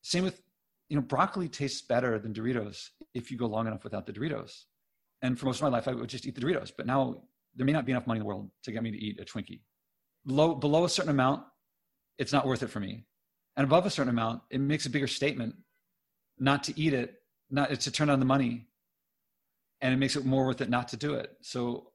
[0.06, 0.40] Same with,
[0.88, 4.66] you know, broccoli tastes better than Doritos if you go long enough without the Doritos.
[5.20, 6.70] And for most of my life, I would just eat the Doritos.
[6.76, 7.24] But now
[7.56, 9.24] there may not be enough money in the world to get me to eat a
[9.24, 9.62] Twinkie.
[10.24, 11.42] Below, below a certain amount,
[12.18, 13.04] it's not worth it for me.
[13.56, 15.56] And above a certain amount, it makes a bigger statement
[16.38, 17.14] not to eat it,
[17.50, 18.68] not to turn on the money,
[19.80, 21.32] and it makes it more worth it not to do it.
[21.42, 21.90] So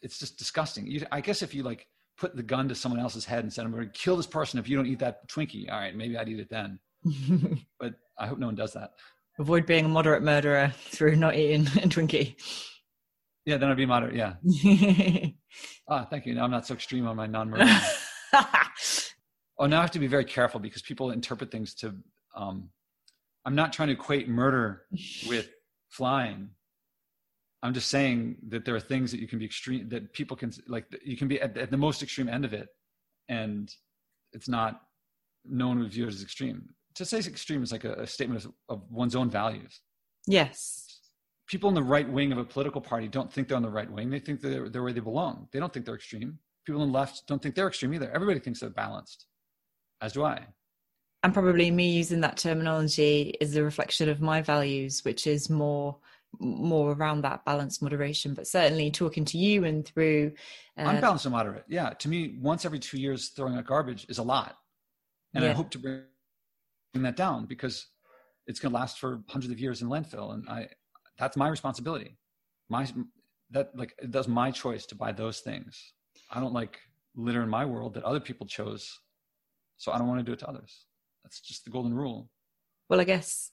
[0.00, 0.88] it's just disgusting.
[0.88, 1.86] You, I guess if you like
[2.18, 4.58] put the gun to someone else's head and said, "I'm going to kill this person
[4.58, 6.80] if you don't eat that Twinkie," all right, maybe I'd eat it then.
[7.80, 8.92] but I hope no one does that.
[9.38, 12.36] Avoid being a moderate murderer through not eating a Twinkie.
[13.44, 14.14] Yeah, then I'd be moderate.
[14.14, 14.34] Yeah.
[15.88, 16.34] ah, thank you.
[16.34, 17.66] Now I'm not so extreme on my non-murder.
[19.58, 21.94] oh, now I have to be very careful because people interpret things to.
[22.36, 22.70] Um,
[23.44, 24.82] I'm not trying to equate murder
[25.26, 25.50] with
[25.88, 26.50] flying
[27.62, 30.52] I'm just saying that there are things that you can be extreme that people can
[30.66, 32.68] like you can be at, at the most extreme end of it,
[33.28, 33.72] and
[34.32, 34.82] it's not
[35.44, 36.68] no one would view it as extreme.
[36.96, 39.80] To say it's extreme is like a, a statement of, of one's own values.
[40.26, 41.00] Yes.
[41.46, 43.90] People in the right wing of a political party don't think they're on the right
[43.90, 44.10] wing.
[44.10, 45.48] They think they're, they're where they belong.
[45.52, 46.38] They don't think they're extreme.
[46.64, 48.10] People on the left don't think they're extreme either.
[48.12, 49.26] Everybody thinks they're balanced,
[50.00, 50.46] as do I.
[51.24, 55.96] And probably me using that terminology is a reflection of my values, which is more
[56.40, 60.32] more around that balance moderation but certainly talking to you and through
[60.78, 64.06] uh, i'm balanced and moderate yeah to me once every two years throwing out garbage
[64.08, 64.56] is a lot
[65.34, 65.50] and yeah.
[65.50, 66.02] i hope to bring
[67.00, 67.86] that down because
[68.46, 70.34] it's going to last for hundreds of years in landfill.
[70.34, 70.68] And i
[71.18, 72.18] that's my responsibility.
[72.68, 72.86] My
[73.50, 75.94] that like that's my choice to buy those things.
[76.30, 76.78] I don't like
[77.14, 79.00] litter in my world that other people chose
[79.76, 80.86] so i don't want to do it to others.
[81.24, 82.28] That's just the golden rule.
[82.88, 83.50] Well i guess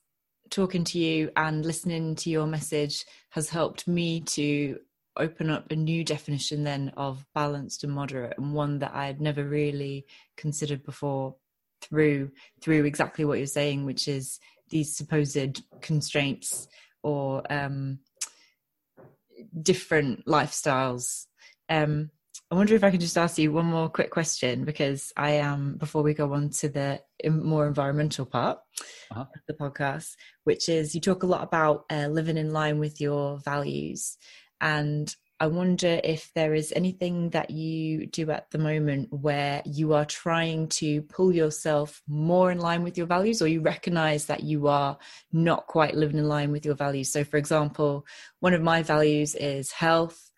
[0.50, 4.80] talking to you and listening to your message has helped me to
[5.18, 9.22] open up a new definition then of balanced and moderate and one that I had
[9.22, 10.06] never really
[10.38, 11.36] considered before
[11.82, 14.40] through through exactly what you're saying which is
[14.70, 16.68] these supposed constraints
[17.04, 18.00] or um,
[19.62, 21.26] different lifestyles
[21.70, 22.10] um,
[22.52, 25.76] I wonder if I could just ask you one more quick question because I am
[25.78, 28.58] before we go on to the more environmental part
[29.12, 29.22] uh-huh.
[29.22, 30.16] of the podcast,
[30.46, 34.18] which is you talk a lot about uh, living in line with your values,
[34.62, 39.94] and I wonder if there is anything that you do at the moment where you
[39.94, 44.44] are trying to pull yourself more in line with your values, or you recognize that
[44.44, 44.98] you are
[45.32, 47.12] not quite living in line with your values.
[47.12, 48.06] So, for example,
[48.42, 50.30] one of my values is health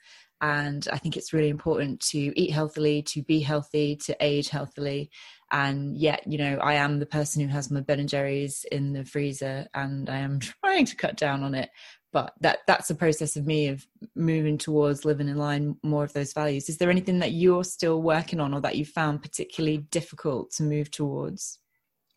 [0.42, 5.12] and I think it's really important to eat healthily, to be healthy, to age healthily.
[5.52, 8.92] And yet, you know, I am the person who has my Ben and Jerry's in
[8.94, 11.70] the freezer, and I am trying to cut down on it.
[12.14, 16.12] But that that's a process of me of moving towards living in line more of
[16.12, 16.68] those values.
[16.68, 20.64] Is there anything that you're still working on, or that you found particularly difficult to
[20.64, 21.60] move towards?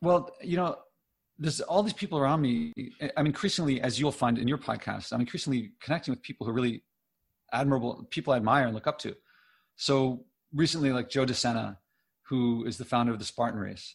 [0.03, 0.79] Well, you know,
[1.39, 2.73] there's all these people around me.
[3.17, 6.83] I'm increasingly, as you'll find in your podcast, I'm increasingly connecting with people who really
[7.53, 9.15] admirable people I admire and look up to.
[9.77, 11.77] So recently, like Joe DeSena,
[12.23, 13.95] who is the founder of the Spartan Race,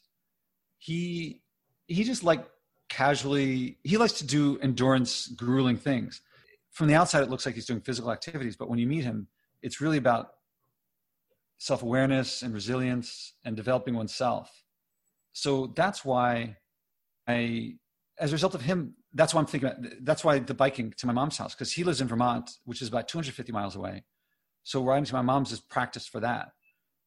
[0.78, 1.42] he
[1.88, 2.48] he just like
[2.90, 6.22] casually he likes to do endurance, grueling things.
[6.72, 9.28] From the outside, it looks like he's doing physical activities, but when you meet him,
[9.62, 10.32] it's really about
[11.58, 14.64] self awareness and resilience and developing oneself.
[15.34, 16.58] So that's why
[17.28, 17.76] I,
[18.20, 21.08] as a result of him that's why I'm thinking about, that's why the biking to
[21.08, 24.04] my mom's house, because he lives in Vermont, which is about 250 miles away.
[24.64, 26.50] So riding to my mom's is practice for that.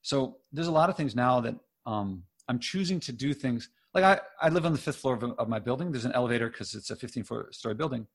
[0.02, 1.54] So there's a lot of things now that
[1.86, 3.68] um, I'm choosing to do things.
[3.94, 5.92] Like I, I live on the fifth floor of, of my building.
[5.92, 8.06] There's an elevator because it's a 15 story building.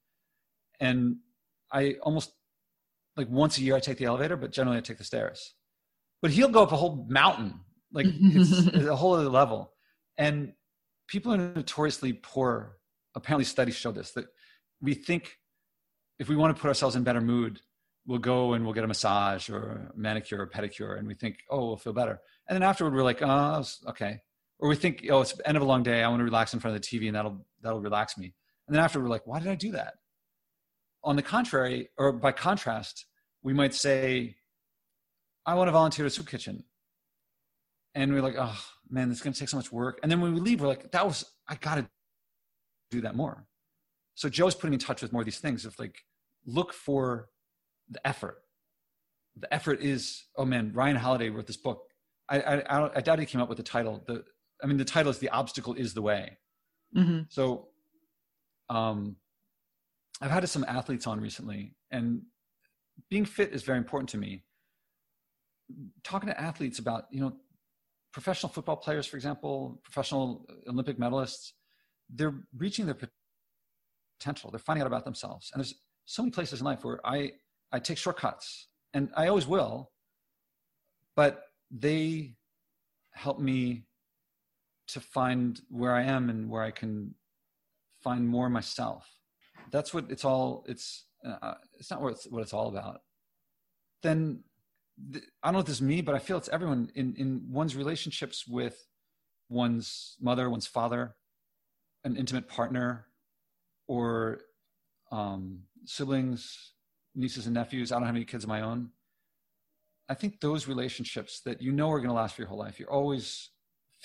[0.80, 1.18] And
[1.72, 2.32] I almost
[3.16, 5.54] like once a year I take the elevator, but generally I take the stairs.
[6.22, 7.60] But he'll go up a whole mountain,
[7.92, 9.74] like it's a whole other level.
[10.18, 10.54] And
[11.08, 12.78] people are notoriously poor
[13.16, 14.26] apparently studies show this that
[14.80, 15.38] we think
[16.20, 17.60] if we want to put ourselves in better mood
[18.06, 21.40] we'll go and we'll get a massage or a manicure or pedicure and we think
[21.50, 24.22] oh we'll feel better and then afterward we're like, oh, okay,
[24.60, 26.04] or we think, oh, it's the end of a long day.
[26.04, 28.34] I want to relax in front of the TV, and that'll that'll relax me.
[28.68, 29.96] And then after we're like, why did I do that?
[31.04, 33.06] On the contrary, or by contrast,
[33.44, 34.36] we might say,
[35.46, 36.64] I want to volunteer at a soup kitchen.
[37.96, 40.00] And we're like, oh man, this is going to take so much work.
[40.04, 41.88] And then when we leave, we're like, that was, I got to
[42.92, 43.48] do that more.
[44.16, 46.00] So Joe's putting me in touch with more of these things of like,
[46.46, 47.30] look for
[47.90, 48.40] the effort.
[49.40, 51.84] The effort is, oh man, Ryan Holiday wrote this book.
[52.30, 54.04] I, I, I doubt he came up with the title.
[54.06, 54.26] The,
[54.64, 56.38] I mean, the title is "The Obstacle Is the Way."
[56.96, 57.22] Mm-hmm.
[57.30, 57.70] So,
[58.70, 59.16] um,
[60.22, 62.22] I've had some athletes on recently, and
[63.10, 64.44] being fit is very important to me.
[66.04, 67.34] Talking to athletes about, you know,
[68.14, 71.52] professional football players, for example, professional Olympic medalists,
[72.10, 72.98] they're reaching their
[74.20, 74.50] potential.
[74.50, 77.34] They're finding out about themselves, and there's so many places in life where I
[77.72, 79.92] I take shortcuts, and I always will,
[81.16, 82.36] but they
[83.14, 83.87] help me
[84.88, 87.16] to find where I am and where I can
[88.04, 89.08] find more myself.
[89.72, 90.66] That's what it's all.
[90.68, 93.02] It's uh, it's not what it's, what it's all about.
[94.02, 94.44] Then
[95.12, 97.42] th- I don't know if this is me, but I feel it's everyone in in
[97.50, 98.86] one's relationships with
[99.50, 101.16] one's mother, one's father,
[102.04, 103.08] an intimate partner,
[103.88, 104.42] or
[105.12, 106.74] um, siblings,
[107.16, 107.92] nieces and nephews.
[107.92, 108.92] I don't have any kids of my own.
[110.10, 112.80] I think those relationships that you know are going to last for your whole life.
[112.80, 113.50] You're always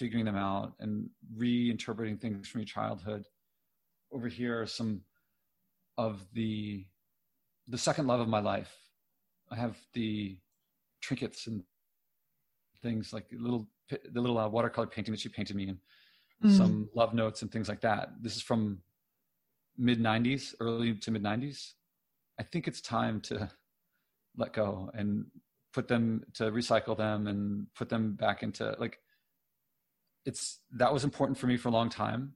[0.03, 3.25] figuring them out and reinterpreting things from your childhood.
[4.13, 5.03] Over here are some
[5.97, 6.85] of the
[7.69, 8.75] the second love of my life.
[9.53, 10.39] I have the
[11.01, 11.63] trinkets and
[12.83, 15.79] things like little the little uh, watercolor painting that she painted me and
[16.45, 16.57] mm.
[16.57, 18.09] some love notes and things like that.
[18.21, 18.79] This is from
[19.79, 21.75] mid 90s, early to mid 90s.
[22.41, 23.49] I think it's time to
[24.37, 25.27] let go and
[25.73, 28.99] put them to recycle them and put them back into like
[30.25, 32.35] it's that was important for me for a long time.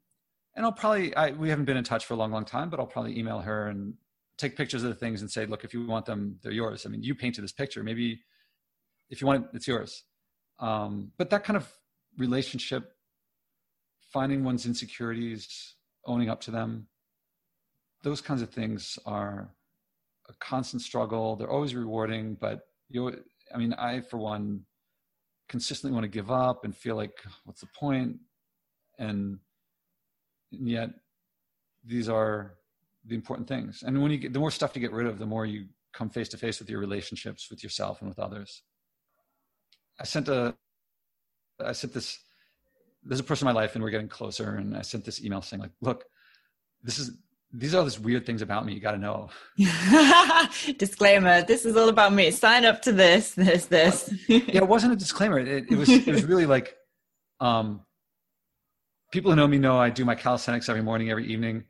[0.55, 2.81] And i'll probably I, we haven't been in touch for a long long time but
[2.81, 3.95] i'll probably email her and
[4.39, 6.87] take pictures of the things and say look if you want them they're yours.
[6.87, 7.83] I mean you painted this picture.
[7.83, 8.21] Maybe
[9.11, 10.05] if you want it it's yours.
[10.59, 11.71] Um, but that kind of
[12.17, 12.93] relationship
[14.13, 15.75] finding one's insecurities
[16.07, 16.87] owning up to them
[18.03, 19.51] those kinds of things are
[20.29, 21.37] a constant struggle.
[21.37, 23.15] They're always rewarding but you
[23.55, 24.61] i mean i for one
[25.49, 28.17] consistently want to give up and feel like what's the point?
[28.99, 29.39] And,
[30.53, 30.91] and yet
[31.85, 32.55] these are
[33.05, 33.85] the important things.
[33.87, 36.11] And when you get the more stuff you get rid of the more you come
[36.11, 38.63] face to face with your relationships with yourself and with others.
[39.99, 40.55] I sent a
[41.65, 42.19] i sent this
[43.03, 45.41] there's a person in my life and we're getting closer and i sent this email
[45.41, 46.05] saying like look
[46.83, 47.13] this is
[47.59, 49.29] these are all these weird things about me you got to know.
[50.79, 52.31] Disclaimer this is all about me.
[52.31, 54.13] Sign up to this this this.
[54.29, 55.39] Yeah it wasn't a disclaimer.
[55.39, 56.77] It, it was it was really like
[57.41, 57.81] um
[59.13, 61.65] people who know me know i do my calisthenics every morning every evening.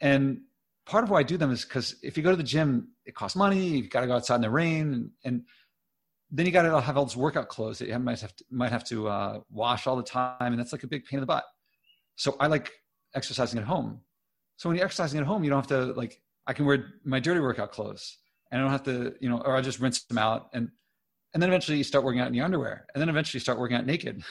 [0.00, 0.40] And
[0.86, 3.14] part of why i do them is because if you go to the gym it
[3.14, 5.42] costs money you've got to go outside in the rain and, and
[6.30, 8.72] then you got to have all this workout clothes that you might have to might
[8.72, 11.26] have to uh, wash all the time and that's like a big pain in the
[11.26, 11.44] butt.
[12.16, 12.72] So i like
[13.14, 14.00] exercising at home
[14.58, 17.20] so when you're exercising at home, you don't have to like, I can wear my
[17.20, 18.18] dirty workout clothes
[18.50, 20.50] and I don't have to, you know, or I just rinse them out.
[20.52, 20.70] And,
[21.32, 23.60] and then eventually you start working out in your underwear and then eventually you start
[23.60, 24.24] working out naked.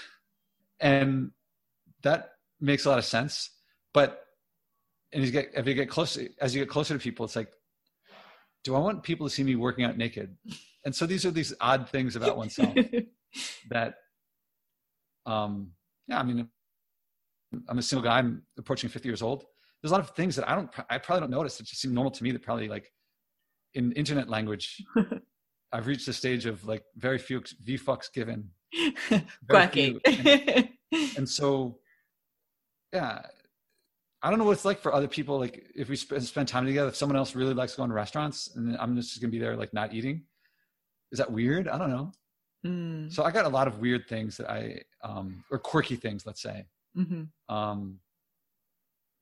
[0.81, 1.31] And
[2.03, 3.51] that makes a lot of sense.
[3.93, 4.21] But,
[5.13, 7.53] and you get, if you get closer, as you get closer to people, it's like,
[8.65, 10.35] do I want people to see me working out naked?
[10.83, 12.75] And so these are these odd things about oneself
[13.69, 13.95] that,
[15.25, 15.71] um,
[16.09, 16.49] yeah, I mean,
[17.69, 18.17] I'm a single guy.
[18.17, 19.45] I'm approaching 50 years old
[19.81, 21.59] there's a lot of things that I don't, I probably don't notice.
[21.59, 22.91] It just seem normal to me that probably like
[23.73, 24.83] in internet language,
[25.71, 28.49] I've reached the stage of like very few V fucks given.
[29.49, 29.99] Quacky.
[30.05, 30.69] And,
[31.17, 31.79] and, so,
[32.93, 33.21] yeah,
[34.23, 35.37] I don't know what it's like for other people.
[35.37, 38.55] Like if we sp- spend time together, if someone else really likes going to restaurants
[38.55, 40.23] and I'm just going to be there like not eating,
[41.11, 41.67] is that weird?
[41.67, 42.11] I don't know.
[42.65, 43.13] Mm.
[43.13, 46.41] So I got a lot of weird things that I, um, or quirky things, let's
[46.41, 46.65] say.
[46.97, 47.55] Mm-hmm.
[47.55, 47.99] Um,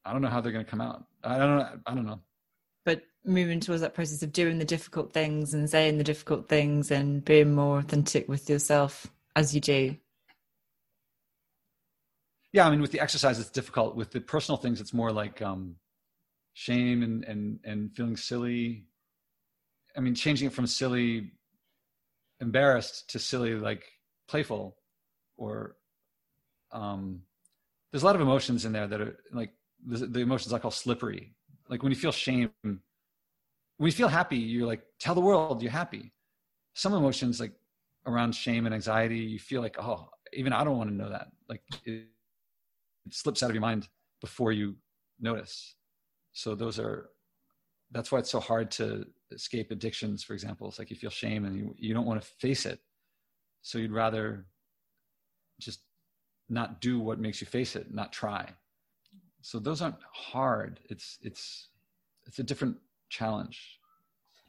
[0.06, 1.06] I don't know how they're going to come out.
[1.24, 1.70] I don't know.
[1.88, 2.20] I don't know.
[2.86, 6.91] But moving towards that process of doing the difficult things and saying the difficult things
[6.91, 9.97] and being more authentic with yourself as you do.
[12.53, 13.95] Yeah, I mean, with the exercise, it's difficult.
[13.95, 15.76] With the personal things, it's more like um,
[16.53, 18.86] shame and and and feeling silly.
[19.97, 21.32] I mean, changing it from silly,
[22.39, 23.84] embarrassed to silly, like
[24.28, 24.78] playful,
[25.36, 25.76] or
[26.72, 27.24] um,
[27.91, 29.51] there's a lot of emotions in there that are like
[29.86, 31.34] the, the emotions I call slippery.
[31.70, 32.80] Like when you feel shame, when
[33.80, 36.12] you feel happy, you're like, tell the world you're happy.
[36.74, 37.54] Some emotions like
[38.06, 41.28] around shame and anxiety, you feel like, oh, even I don't want to know that.
[41.50, 42.08] Like it,
[43.06, 43.88] it slips out of your mind
[44.22, 44.76] before you
[45.20, 45.76] notice.
[46.34, 47.10] So those are
[47.92, 50.68] that's why it's so hard to escape addictions, for example.
[50.68, 52.80] It's like you feel shame and you, you don't want to face it.
[53.62, 54.46] So you'd rather
[55.60, 55.82] just
[56.50, 58.50] not do what makes you face it, not try.
[59.46, 60.80] So those aren't hard.
[60.89, 61.70] It's it's
[62.26, 62.78] it's a different
[63.10, 63.78] challenge.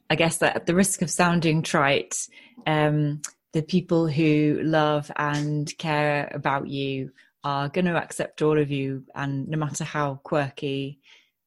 [0.08, 2.26] I guess that at the risk of sounding trite,
[2.66, 3.20] um,
[3.52, 7.12] the people who love and care about you
[7.44, 11.00] are going to accept all of you, and no matter how quirky,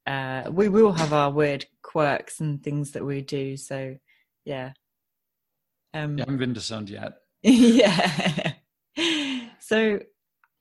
[0.05, 3.57] uh, we will have our weird quirks and things that we do.
[3.57, 3.97] So,
[4.45, 4.73] yeah.
[5.95, 7.13] Um, yeah, I haven't been disowned yet.
[7.41, 8.53] yeah.
[9.59, 10.01] so,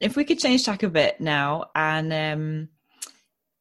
[0.01, 2.69] if we could change tack a bit now, and um,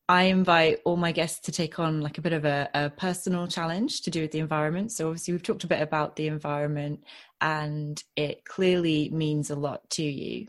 [0.09, 3.45] I invite all my guests to take on like a bit of a, a, personal
[3.45, 4.93] challenge to do with the environment.
[4.93, 7.03] So obviously we've talked a bit about the environment
[7.41, 10.47] and it clearly means a lot to you.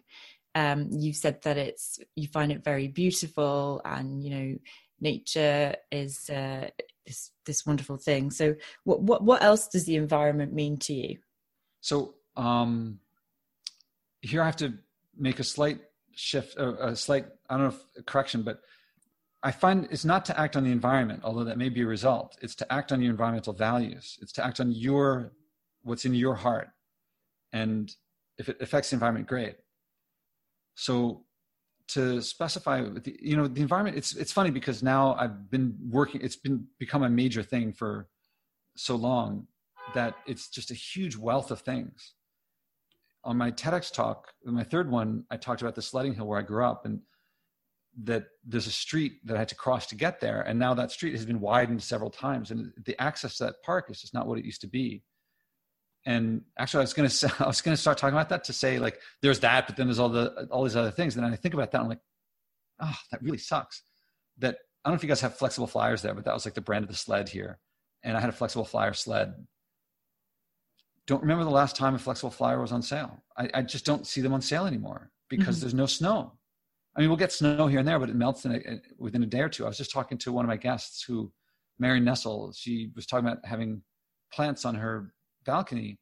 [0.54, 4.58] Um, you've said that it's you find it very beautiful and you know
[5.00, 6.68] nature is uh,
[7.06, 8.30] this this wonderful thing.
[8.30, 8.54] So
[8.84, 11.18] what what what else does the environment mean to you?
[11.80, 13.00] So um,
[14.20, 14.74] here I have to
[15.16, 15.80] make a slight
[16.14, 18.60] shift, uh, a slight I don't know if correction, but
[19.42, 22.36] I find it's not to act on the environment, although that may be a result.
[22.42, 24.18] It's to act on your environmental values.
[24.20, 25.32] It's to act on your
[25.82, 26.68] what's in your heart,
[27.52, 27.94] and
[28.36, 29.56] if it affects the environment, great.
[30.74, 31.24] So
[31.88, 36.20] to specify the, you know the environment it's it's funny because now i've been working
[36.22, 38.08] it's been become a major thing for
[38.76, 39.46] so long
[39.94, 42.12] that it's just a huge wealth of things
[43.24, 46.42] on my tedx talk my third one i talked about the sledding hill where i
[46.42, 47.00] grew up and
[48.04, 50.92] that there's a street that I had to cross to get there, and now that
[50.92, 54.26] street has been widened several times, and the access to that park is just not
[54.26, 55.02] what it used to be.
[56.06, 58.78] And actually, I was going to I was to start talking about that to say
[58.78, 61.16] like there's that, but then there's all the all these other things.
[61.16, 62.00] And then I think about that, I'm like,
[62.80, 63.82] oh, that really sucks.
[64.38, 66.54] That I don't know if you guys have flexible flyers there, but that was like
[66.54, 67.58] the brand of the sled here,
[68.04, 69.34] and I had a flexible flyer sled.
[71.08, 73.24] Don't remember the last time a flexible flyer was on sale.
[73.36, 75.62] I, I just don't see them on sale anymore because mm-hmm.
[75.62, 76.37] there's no snow
[76.98, 79.26] I mean, we'll get snow here and there, but it melts in a, within a
[79.26, 79.64] day or two.
[79.64, 81.32] I was just talking to one of my guests who,
[81.78, 83.82] Mary Nessel, she was talking about having
[84.32, 86.00] plants on her balcony.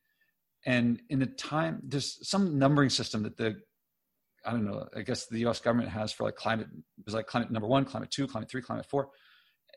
[0.64, 3.56] And in the time, there's some numbering system that the,
[4.46, 7.26] I don't know, I guess the US government has for like climate, it was like
[7.26, 9.10] climate number one, climate two, climate three, climate four,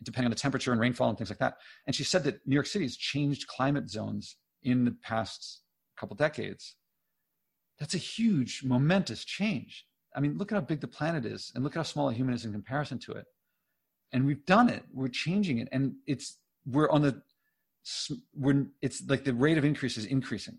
[0.03, 1.55] depending on the temperature and rainfall and things like that.
[1.85, 5.63] And she said that New York City has changed climate zones in the past
[5.97, 6.77] couple decades.
[7.77, 9.85] That's a huge, momentous change
[10.15, 12.13] I mean, look at how big the planet is and look at how small a
[12.13, 13.25] human is in comparison to it.
[14.11, 14.83] And we've done it.
[14.91, 15.67] We're changing it.
[15.71, 17.21] And it's, we're on the,
[18.35, 20.57] we're, it's like the rate of increase is increasing.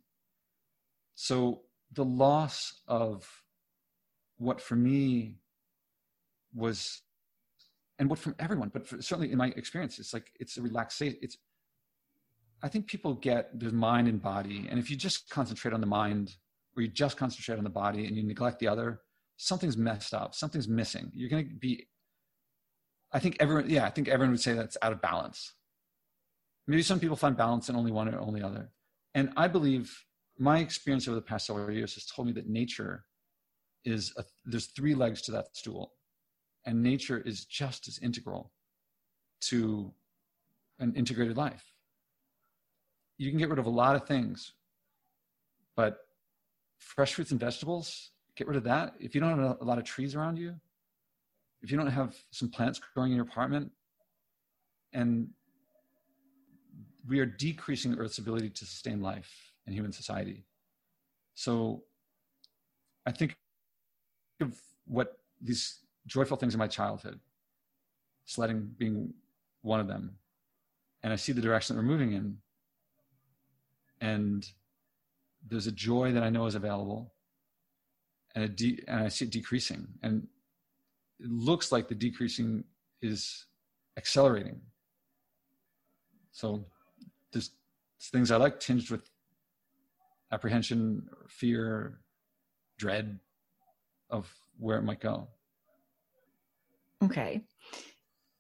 [1.15, 3.29] So the loss of
[4.39, 5.37] what for me
[6.55, 7.03] was,
[7.99, 11.19] and what from everyone, but for, certainly in my experience, it's like, it's a relaxation.
[11.21, 11.37] It's,
[12.63, 14.69] I think people get the mind and body.
[14.71, 16.37] And if you just concentrate on the mind
[16.77, 19.01] or you just concentrate on the body and you neglect the other,
[19.41, 21.11] something's messed up, something's missing.
[21.15, 21.89] You're going to be,
[23.11, 25.55] I think everyone, yeah, I think everyone would say that's out of balance.
[26.67, 28.71] Maybe some people find balance in only one or only other.
[29.15, 30.05] And I believe
[30.39, 33.07] my experience over the past several years has told me that nature
[33.87, 35.95] is, a, there's three legs to that stool.
[36.67, 38.53] And nature is just as integral
[39.43, 39.91] to
[40.79, 41.65] an integrated life.
[43.17, 44.53] You can get rid of a lot of things,
[45.77, 45.97] but
[46.79, 48.11] fresh fruits and vegetables
[48.41, 48.95] get rid of that.
[48.99, 50.55] If you don't have a lot of trees around you,
[51.61, 53.71] if you don't have some plants growing in your apartment,
[54.95, 55.29] and
[57.07, 60.47] we are decreasing Earth's ability to sustain life in human society.
[61.35, 61.83] So
[63.05, 63.37] I think
[64.41, 67.21] of what these joyful things in my childhood,
[68.25, 69.13] sledding being
[69.61, 70.17] one of them,
[71.03, 72.39] and I see the direction that we're moving in.
[74.01, 74.49] And
[75.47, 77.13] there's a joy that I know is available
[78.35, 79.87] and, de- and I see it decreasing.
[80.03, 80.27] And
[81.19, 82.65] it looks like the decreasing
[83.03, 83.47] is
[83.97, 84.61] accelerating.
[86.33, 86.65] So
[87.33, 87.51] there's
[88.01, 89.11] things I like tinged with
[90.33, 91.99] apprehension, fear,
[92.79, 93.19] dread
[94.09, 95.29] of where it might go.
[97.03, 97.43] Okay.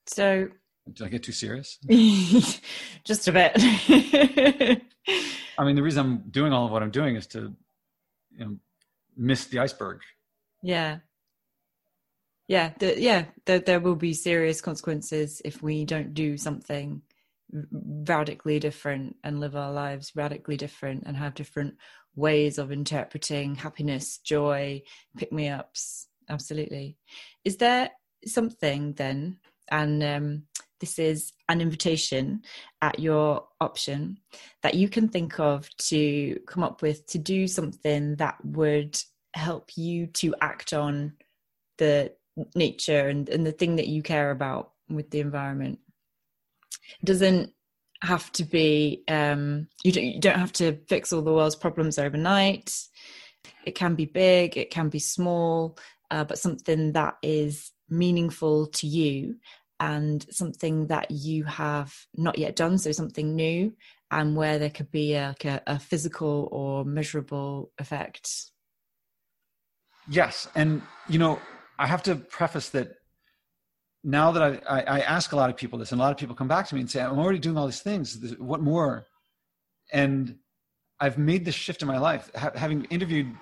[0.07, 0.49] So
[0.93, 1.79] did I get too serious?
[3.05, 3.53] Just a bit.
[5.59, 7.55] I mean, the reason I'm doing all of what I'm doing is to,
[8.37, 8.57] you know,
[9.21, 10.01] miss the iceberg.
[10.63, 10.99] Yeah.
[12.49, 17.03] Yeah, yeah, there will be serious consequences if we don't do something
[18.09, 21.75] radically different and live our lives radically different and have different
[22.17, 24.83] ways of interpreting happiness, joy,
[25.17, 26.09] pick me ups.
[26.29, 26.97] Absolutely.
[27.45, 27.91] Is there
[28.27, 29.39] something then,
[29.71, 30.43] and um,
[30.81, 32.43] this is an invitation
[32.83, 34.19] at your option
[34.63, 38.99] that you can think of to come up with to do something that would
[39.35, 41.13] help you to act on
[41.79, 42.13] the
[42.55, 45.79] nature and, and the thing that you care about with the environment?
[47.01, 47.53] It doesn't
[48.03, 51.99] have to be um, you don't you don't have to fix all the world's problems
[51.99, 52.75] overnight.
[53.65, 55.79] It can be big, it can be small,
[56.11, 59.37] uh, but something that is meaningful to you
[59.81, 63.73] and something that you have not yet done, so something new,
[64.11, 68.31] and where there could be a, like a, a physical or measurable effect.
[70.09, 71.41] Yes, and you know
[71.79, 72.97] I have to preface that
[74.05, 76.19] now that I, I, I, ask a lot of people this, and a lot of
[76.19, 78.35] people come back to me and say, I'm already doing all these things.
[78.39, 79.07] What more?
[79.93, 80.37] And
[81.01, 83.35] I've made this shift in my life, ha- having interviewed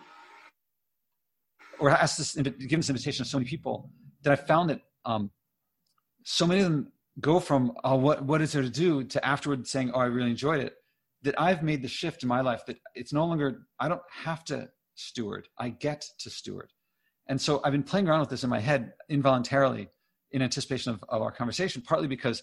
[1.78, 3.90] or asked this, given this invitation to so many people,
[4.22, 5.30] that I found that um,
[6.30, 9.66] so many of them go from, oh, what, what is there to do to afterward
[9.66, 10.74] saying, oh, I really enjoyed it.
[11.22, 14.44] That I've made the shift in my life that it's no longer, I don't have
[14.44, 16.70] to steward, I get to steward.
[17.28, 19.88] And so I've been playing around with this in my head involuntarily
[20.32, 22.42] in anticipation of, of our conversation, partly because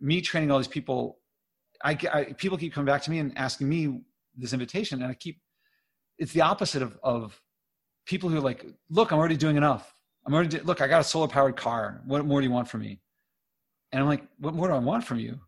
[0.00, 1.18] me training all these people,
[1.82, 4.00] I, I, people keep coming back to me and asking me
[4.36, 5.40] this invitation, and I keep
[6.18, 7.40] it's the opposite of of
[8.06, 9.92] people who are like, look, I'm already doing enough.
[10.24, 12.00] I'm already look, I got a solar powered car.
[12.06, 13.00] What more do you want from me?
[13.94, 15.38] And I'm like, what more do I want from you?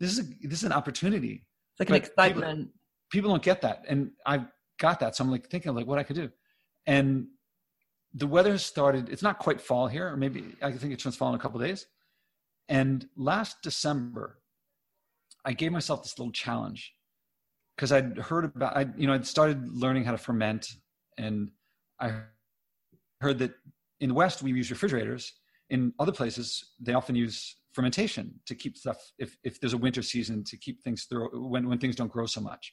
[0.00, 1.44] This is a, this is an opportunity.
[1.72, 2.58] It's like an excitement.
[2.58, 2.72] People,
[3.12, 4.46] people don't get that, and I've
[4.78, 5.14] got that.
[5.14, 6.30] So I'm like thinking like what I could do,
[6.86, 7.26] and
[8.14, 9.10] the weather has started.
[9.10, 11.60] It's not quite fall here, or maybe I think it turns fall in a couple
[11.60, 11.86] days.
[12.70, 14.38] And last December,
[15.44, 16.94] I gave myself this little challenge
[17.76, 20.68] because I'd heard about, I you know, I'd started learning how to ferment,
[21.18, 21.50] and
[22.00, 22.22] I
[23.20, 23.52] heard that
[24.00, 25.34] in the West we use refrigerators.
[25.68, 30.02] In other places, they often use fermentation to keep stuff if if there's a winter
[30.02, 32.72] season to keep things through when when things don't grow so much.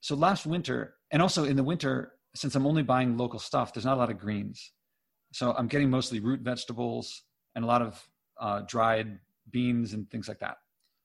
[0.00, 3.84] So last winter, and also in the winter, since I'm only buying local stuff, there's
[3.84, 4.72] not a lot of greens.
[5.32, 7.22] So I'm getting mostly root vegetables
[7.54, 8.04] and a lot of
[8.40, 9.18] uh, dried
[9.50, 10.56] beans and things like that.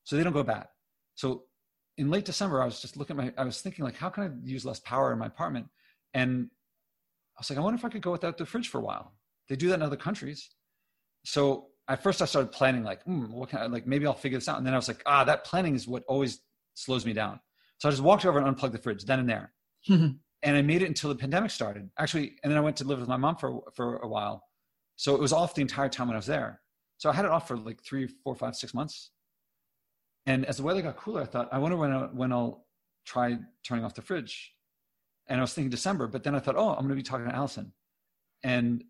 [0.03, 0.67] So they don't go bad.
[1.15, 1.43] So
[1.97, 4.23] in late December, I was just looking at my, I was thinking like, how can
[4.23, 5.67] I use less power in my apartment?
[6.13, 6.49] And
[7.37, 9.13] I was like, I wonder if I could go without the fridge for a while.
[9.47, 10.49] They do that in other countries.
[11.23, 14.37] So at first I started planning like, hmm, what kind of, like, maybe I'll figure
[14.37, 14.57] this out.
[14.57, 16.41] And then I was like, ah, that planning is what always
[16.73, 17.39] slows me down.
[17.79, 19.53] So I just walked over and unplugged the fridge then and there.
[19.89, 21.89] and I made it until the pandemic started.
[21.97, 24.43] Actually, and then I went to live with my mom for for a while,
[24.95, 26.61] so it was off the entire time when I was there.
[26.97, 29.11] So I had it off for like three, four, five, six months.
[30.25, 32.65] And as the weather got cooler, I thought, I wonder when I, when I'll
[33.05, 34.53] try turning off the fridge.
[35.27, 37.27] And I was thinking December, but then I thought, oh, I'm going to be talking
[37.27, 37.73] to Allison,
[38.43, 38.83] and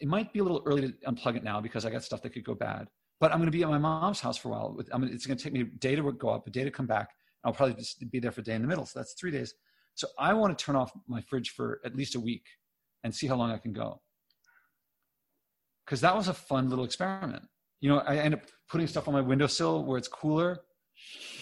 [0.00, 2.30] it might be a little early to unplug it now because I got stuff that
[2.30, 2.88] could go bad.
[3.20, 4.76] But I'm going to be at my mom's house for a while.
[4.78, 7.10] It's going to take me a day to go up, a day to come back.
[7.44, 8.86] I'll probably just be there for a day in the middle.
[8.86, 9.54] So that's three days.
[9.94, 12.44] So I want to turn off my fridge for at least a week
[13.02, 14.00] and see how long I can go.
[15.84, 17.42] Because that was a fun little experiment.
[17.80, 20.60] You know, I end up putting stuff on my windowsill where it's cooler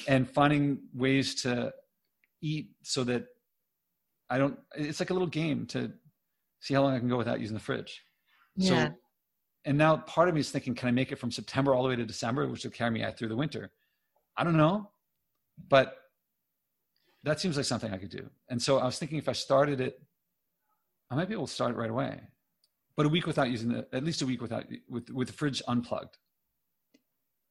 [0.09, 1.73] and finding ways to
[2.43, 3.27] eat so that
[4.31, 5.93] I don't, it's like a little game to
[6.61, 8.03] see how long I can go without using the fridge.
[8.57, 8.89] Yeah.
[8.89, 8.95] So,
[9.65, 11.89] and now part of me is thinking, can I make it from September all the
[11.89, 13.71] way to December, which will carry me through the winter?
[14.37, 14.91] I don't know,
[15.69, 15.97] but
[17.25, 18.31] that seems like something I could do.
[18.49, 20.01] And so I was thinking if I started it,
[21.11, 22.21] I might be able to start it right away.
[22.97, 25.63] But a week without using the, at least a week without, with, with the fridge
[25.67, 26.17] unplugged.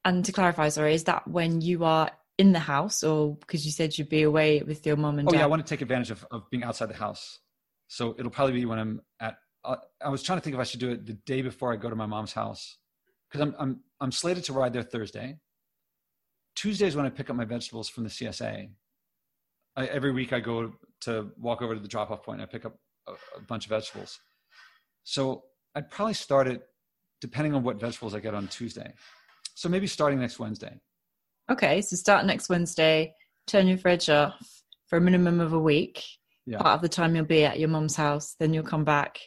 [0.03, 3.71] And to clarify, sorry, is that when you are in the house or because you
[3.71, 5.35] said you'd be away with your mom and dad?
[5.35, 7.39] Oh, yeah, I want to take advantage of, of being outside the house.
[7.87, 9.37] So it'll probably be when I'm at,
[10.01, 11.89] I was trying to think if I should do it the day before I go
[11.89, 12.77] to my mom's house
[13.29, 15.37] because I'm, I'm, I'm slated to ride there Thursday.
[16.55, 18.69] Tuesday is when I pick up my vegetables from the CSA
[19.75, 22.27] I, every week I go to walk over to the drop off.
[22.27, 24.19] And I pick up a, a bunch of vegetables.
[25.03, 25.43] So
[25.75, 26.63] I'd probably start it
[27.21, 28.93] depending on what vegetables I get on Tuesday.
[29.53, 30.79] So maybe starting next Wednesday.
[31.51, 33.13] Okay, so start next Wednesday.
[33.47, 34.33] Turn your fridge off
[34.87, 36.03] for a minimum of a week.
[36.45, 36.59] Yeah.
[36.59, 39.19] Part of the time you'll be at your mom's house, then you'll come back,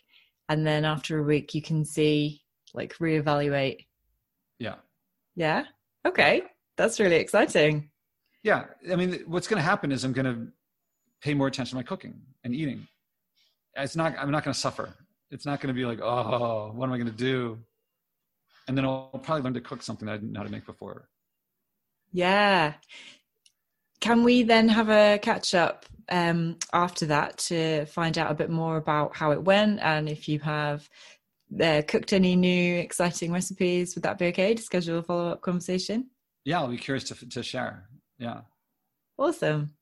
[0.49, 2.43] and then after a week you can see,
[2.75, 3.87] like, reevaluate.
[4.59, 4.77] Yeah.
[5.37, 5.65] Yeah.
[6.07, 6.43] Okay,
[6.77, 7.91] that's really exciting
[8.43, 10.47] yeah i mean what's going to happen is i'm going to
[11.21, 12.87] pay more attention to my cooking and eating
[13.77, 14.95] it's not i'm not going to suffer
[15.31, 17.59] it's not going to be like oh what am i going to do
[18.67, 20.65] and then i'll probably learn to cook something that i didn't know how to make
[20.65, 21.09] before
[22.13, 22.75] Yeah.
[24.01, 28.51] Can we then have a catch up um, after that to find out a bit
[28.51, 30.89] more about how it went and if you have
[31.61, 33.95] uh, cooked any new exciting recipes?
[33.95, 36.11] Would that be okay to schedule a follow up conversation?
[36.45, 37.89] Yeah, I'll be curious to, to share.
[38.19, 38.41] Yeah.
[39.19, 39.75] Awesome.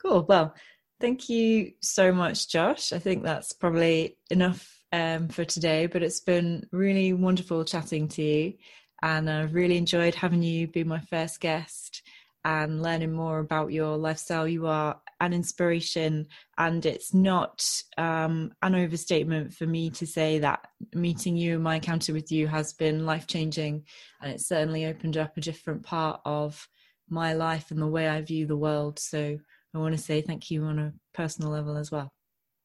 [0.00, 0.24] Cool.
[0.28, 0.54] Well,
[1.00, 2.92] thank you so much, Josh.
[2.92, 8.22] I think that's probably enough um, for today, but it's been really wonderful chatting to
[8.22, 8.54] you.
[9.02, 12.02] And I've really enjoyed having you be my first guest
[12.44, 14.46] and learning more about your lifestyle.
[14.46, 16.26] You are an inspiration,
[16.56, 17.64] and it's not
[17.96, 22.46] um, an overstatement for me to say that meeting you and my encounter with you
[22.46, 23.84] has been life changing,
[24.22, 26.68] and it's certainly opened up a different part of
[27.08, 28.98] my life and the way I view the world.
[28.98, 29.38] So
[29.74, 32.12] I want to say thank you on a personal level as well.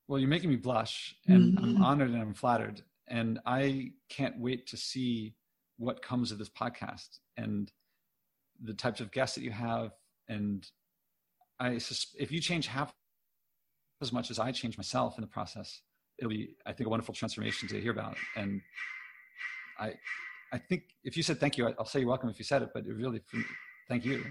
[0.07, 1.65] Well, you're making me blush, and mm-hmm.
[1.65, 5.33] I'm honored and I'm flattered, and I can't wait to see
[5.77, 7.71] what comes of this podcast and
[8.61, 9.91] the types of guests that you have.
[10.27, 10.65] And
[11.59, 11.79] i
[12.17, 12.93] if you change half
[14.01, 15.81] as much as i change myself in the process
[16.17, 18.17] it'll be i think a wonderful transformation to hear about.
[18.35, 18.61] And
[19.79, 19.93] i
[20.51, 22.69] i think if you said thank you i'll say you're welcome if you said it
[22.73, 23.21] but it really
[23.87, 24.23] thank you.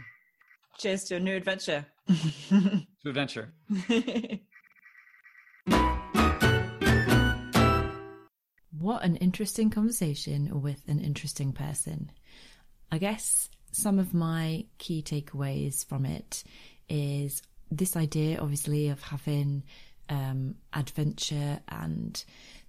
[0.79, 1.87] Cheers to a new adventure.
[3.03, 3.53] To adventure.
[8.79, 12.11] What an interesting conversation with an interesting person.
[12.91, 16.45] I guess some of my key takeaways from it
[16.89, 19.65] is this idea, obviously, of having
[20.09, 22.23] um, adventure and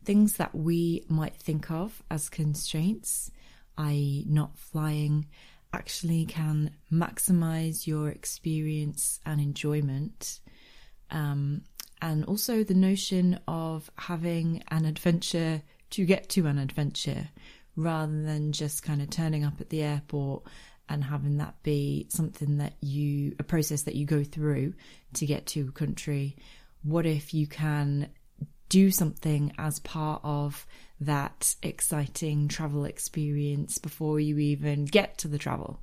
[0.06, 3.32] things that we might think of as constraints,
[3.78, 5.28] i.e., not flying,
[5.74, 10.39] actually can maximize your experience and enjoyment.
[11.12, 11.64] Um,
[12.01, 17.30] and also the notion of having an adventure to get to an adventure
[17.76, 20.43] rather than just kind of turning up at the airport
[20.89, 24.73] and having that be something that you, a process that you go through
[25.13, 26.36] to get to a country.
[26.84, 28.09] What if you can
[28.69, 30.65] do something as part of
[31.01, 35.79] that exciting travel experience before you even get to the travel?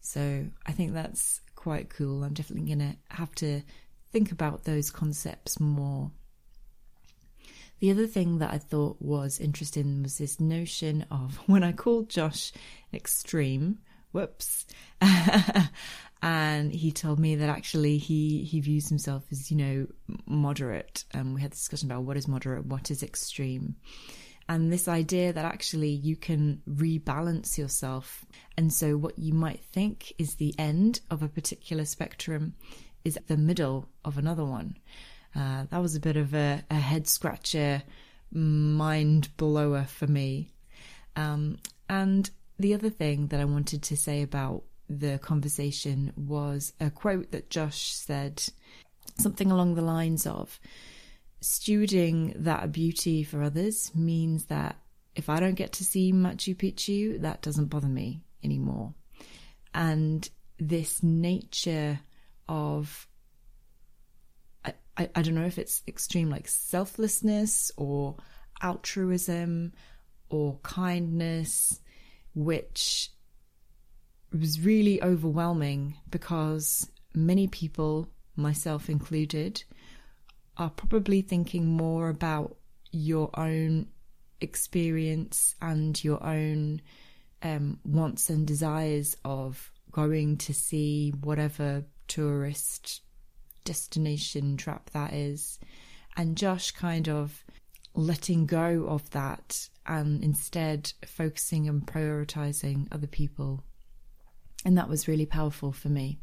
[0.00, 2.24] So I think that's quite cool.
[2.24, 3.62] I'm definitely going to have to
[4.12, 6.10] think about those concepts more.
[7.80, 12.08] The other thing that I thought was interesting was this notion of when I called
[12.08, 12.52] Josh
[12.92, 13.78] extreme,
[14.12, 14.66] whoops,
[16.22, 19.86] and he told me that actually he he views himself as you know
[20.26, 21.04] moderate.
[21.12, 23.76] And we had a discussion about what is moderate, what is extreme,
[24.48, 28.24] and this idea that actually you can rebalance yourself.
[28.56, 32.54] And so what you might think is the end of a particular spectrum
[33.04, 34.76] is the middle of another one.
[35.36, 37.82] Uh, that was a bit of a, a head scratcher,
[38.32, 40.52] mind blower for me.
[41.14, 46.90] Um, and the other thing that I wanted to say about the conversation was a
[46.90, 48.42] quote that Josh said,
[49.18, 50.58] something along the lines of,
[51.42, 54.76] stewarding that beauty for others means that
[55.14, 58.94] if I don't get to see Machu Picchu, that doesn't bother me anymore.
[59.74, 60.28] And
[60.58, 62.00] this nature
[62.48, 63.06] of
[64.98, 68.16] I, I don't know if it's extreme like selflessness or
[68.60, 69.72] altruism
[70.28, 71.80] or kindness,
[72.34, 73.10] which
[74.32, 79.62] was really overwhelming because many people, myself included,
[80.56, 82.56] are probably thinking more about
[82.90, 83.86] your own
[84.40, 86.80] experience and your own
[87.42, 93.02] um, wants and desires of going to see whatever tourist
[93.64, 95.58] destination trap that is.
[96.16, 97.44] And Josh kind of
[97.94, 103.64] letting go of that and instead focusing and prioritizing other people.
[104.64, 106.20] And that was really powerful for me.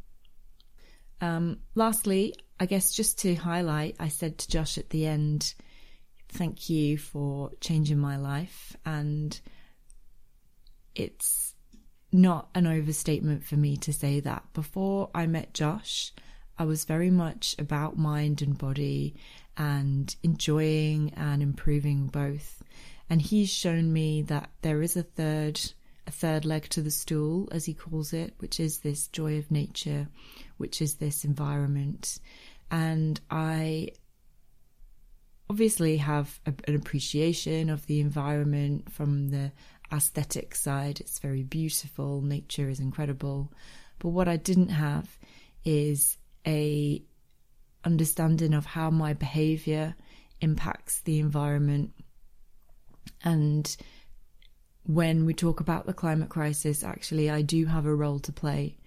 [1.20, 5.54] Um, lastly, I guess just to highlight, I said to Josh at the end,
[6.28, 8.76] thank you for changing my life.
[8.84, 9.38] And
[10.94, 11.54] it's
[12.12, 14.44] not an overstatement for me to say that.
[14.52, 16.12] Before I met Josh,
[16.58, 19.16] I was very much about mind and body
[19.56, 22.62] and enjoying and improving both.
[23.08, 25.60] And he's shown me that there is a third
[26.06, 29.50] a third leg to the stool, as he calls it, which is this joy of
[29.50, 30.06] nature,
[30.56, 32.20] which is this environment.
[32.70, 33.88] And I
[35.50, 39.52] obviously have a, an appreciation of the environment from the
[39.92, 41.00] aesthetic side.
[41.00, 43.52] It's very beautiful, nature is incredible.
[43.98, 45.18] But what I didn't have
[45.64, 47.02] is a
[47.84, 49.94] understanding of how my behavior
[50.40, 51.92] impacts the environment
[53.26, 53.76] and
[54.84, 58.78] when we talk about the climate crisis actually I do have a role to play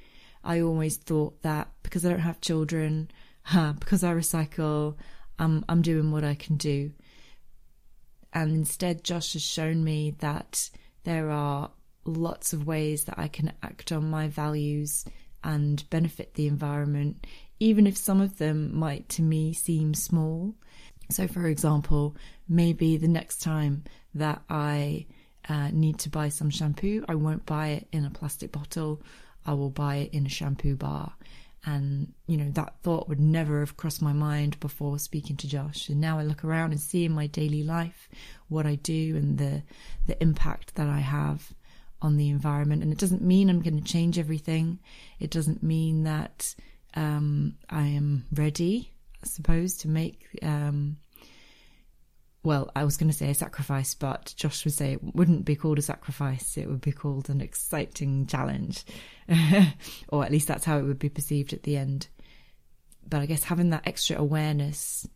[0.43, 3.11] I always thought that because I don't have children,
[3.79, 4.95] because I recycle,
[5.37, 6.91] I'm, I'm doing what I can do.
[8.33, 10.69] And instead, Josh has shown me that
[11.03, 11.71] there are
[12.05, 15.05] lots of ways that I can act on my values
[15.43, 17.25] and benefit the environment,
[17.59, 20.53] even if some of them might to me seem small.
[21.09, 22.15] So, for example,
[22.47, 23.83] maybe the next time
[24.15, 25.05] that I
[25.47, 29.01] uh, need to buy some shampoo, I won't buy it in a plastic bottle.
[29.45, 31.13] I will buy it in a shampoo bar.
[31.65, 35.89] And, you know, that thought would never have crossed my mind before speaking to Josh.
[35.89, 38.07] And now I look around and see in my daily life
[38.47, 39.63] what I do and the,
[40.07, 41.53] the impact that I have
[42.01, 42.81] on the environment.
[42.83, 44.79] And it doesn't mean I'm going to change everything.
[45.19, 46.55] It doesn't mean that
[46.95, 48.91] um, I am ready,
[49.21, 50.97] I suppose, to make um,
[52.41, 55.55] well, I was going to say a sacrifice, but Josh would say it wouldn't be
[55.55, 56.57] called a sacrifice.
[56.57, 58.85] It would be called an exciting challenge.
[60.07, 62.07] or at least that's how it would be perceived at the end.
[63.07, 65.07] But I guess having that extra awareness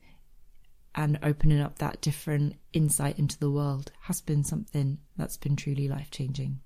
[0.95, 5.87] and opening up that different insight into the world has been something that's been truly
[5.87, 6.59] life changing.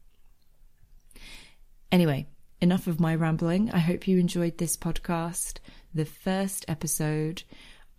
[1.91, 2.27] Anyway,
[2.59, 3.71] enough of my rambling.
[3.71, 5.59] I hope you enjoyed this podcast,
[5.93, 7.43] the first episode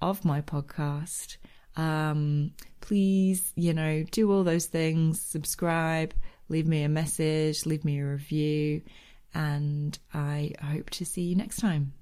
[0.03, 1.37] of my podcast.
[1.79, 6.13] Um, please, you know, do all those things, subscribe,
[6.49, 8.83] leave me a message, leave me a review,
[9.33, 11.93] and I hope to see you next time.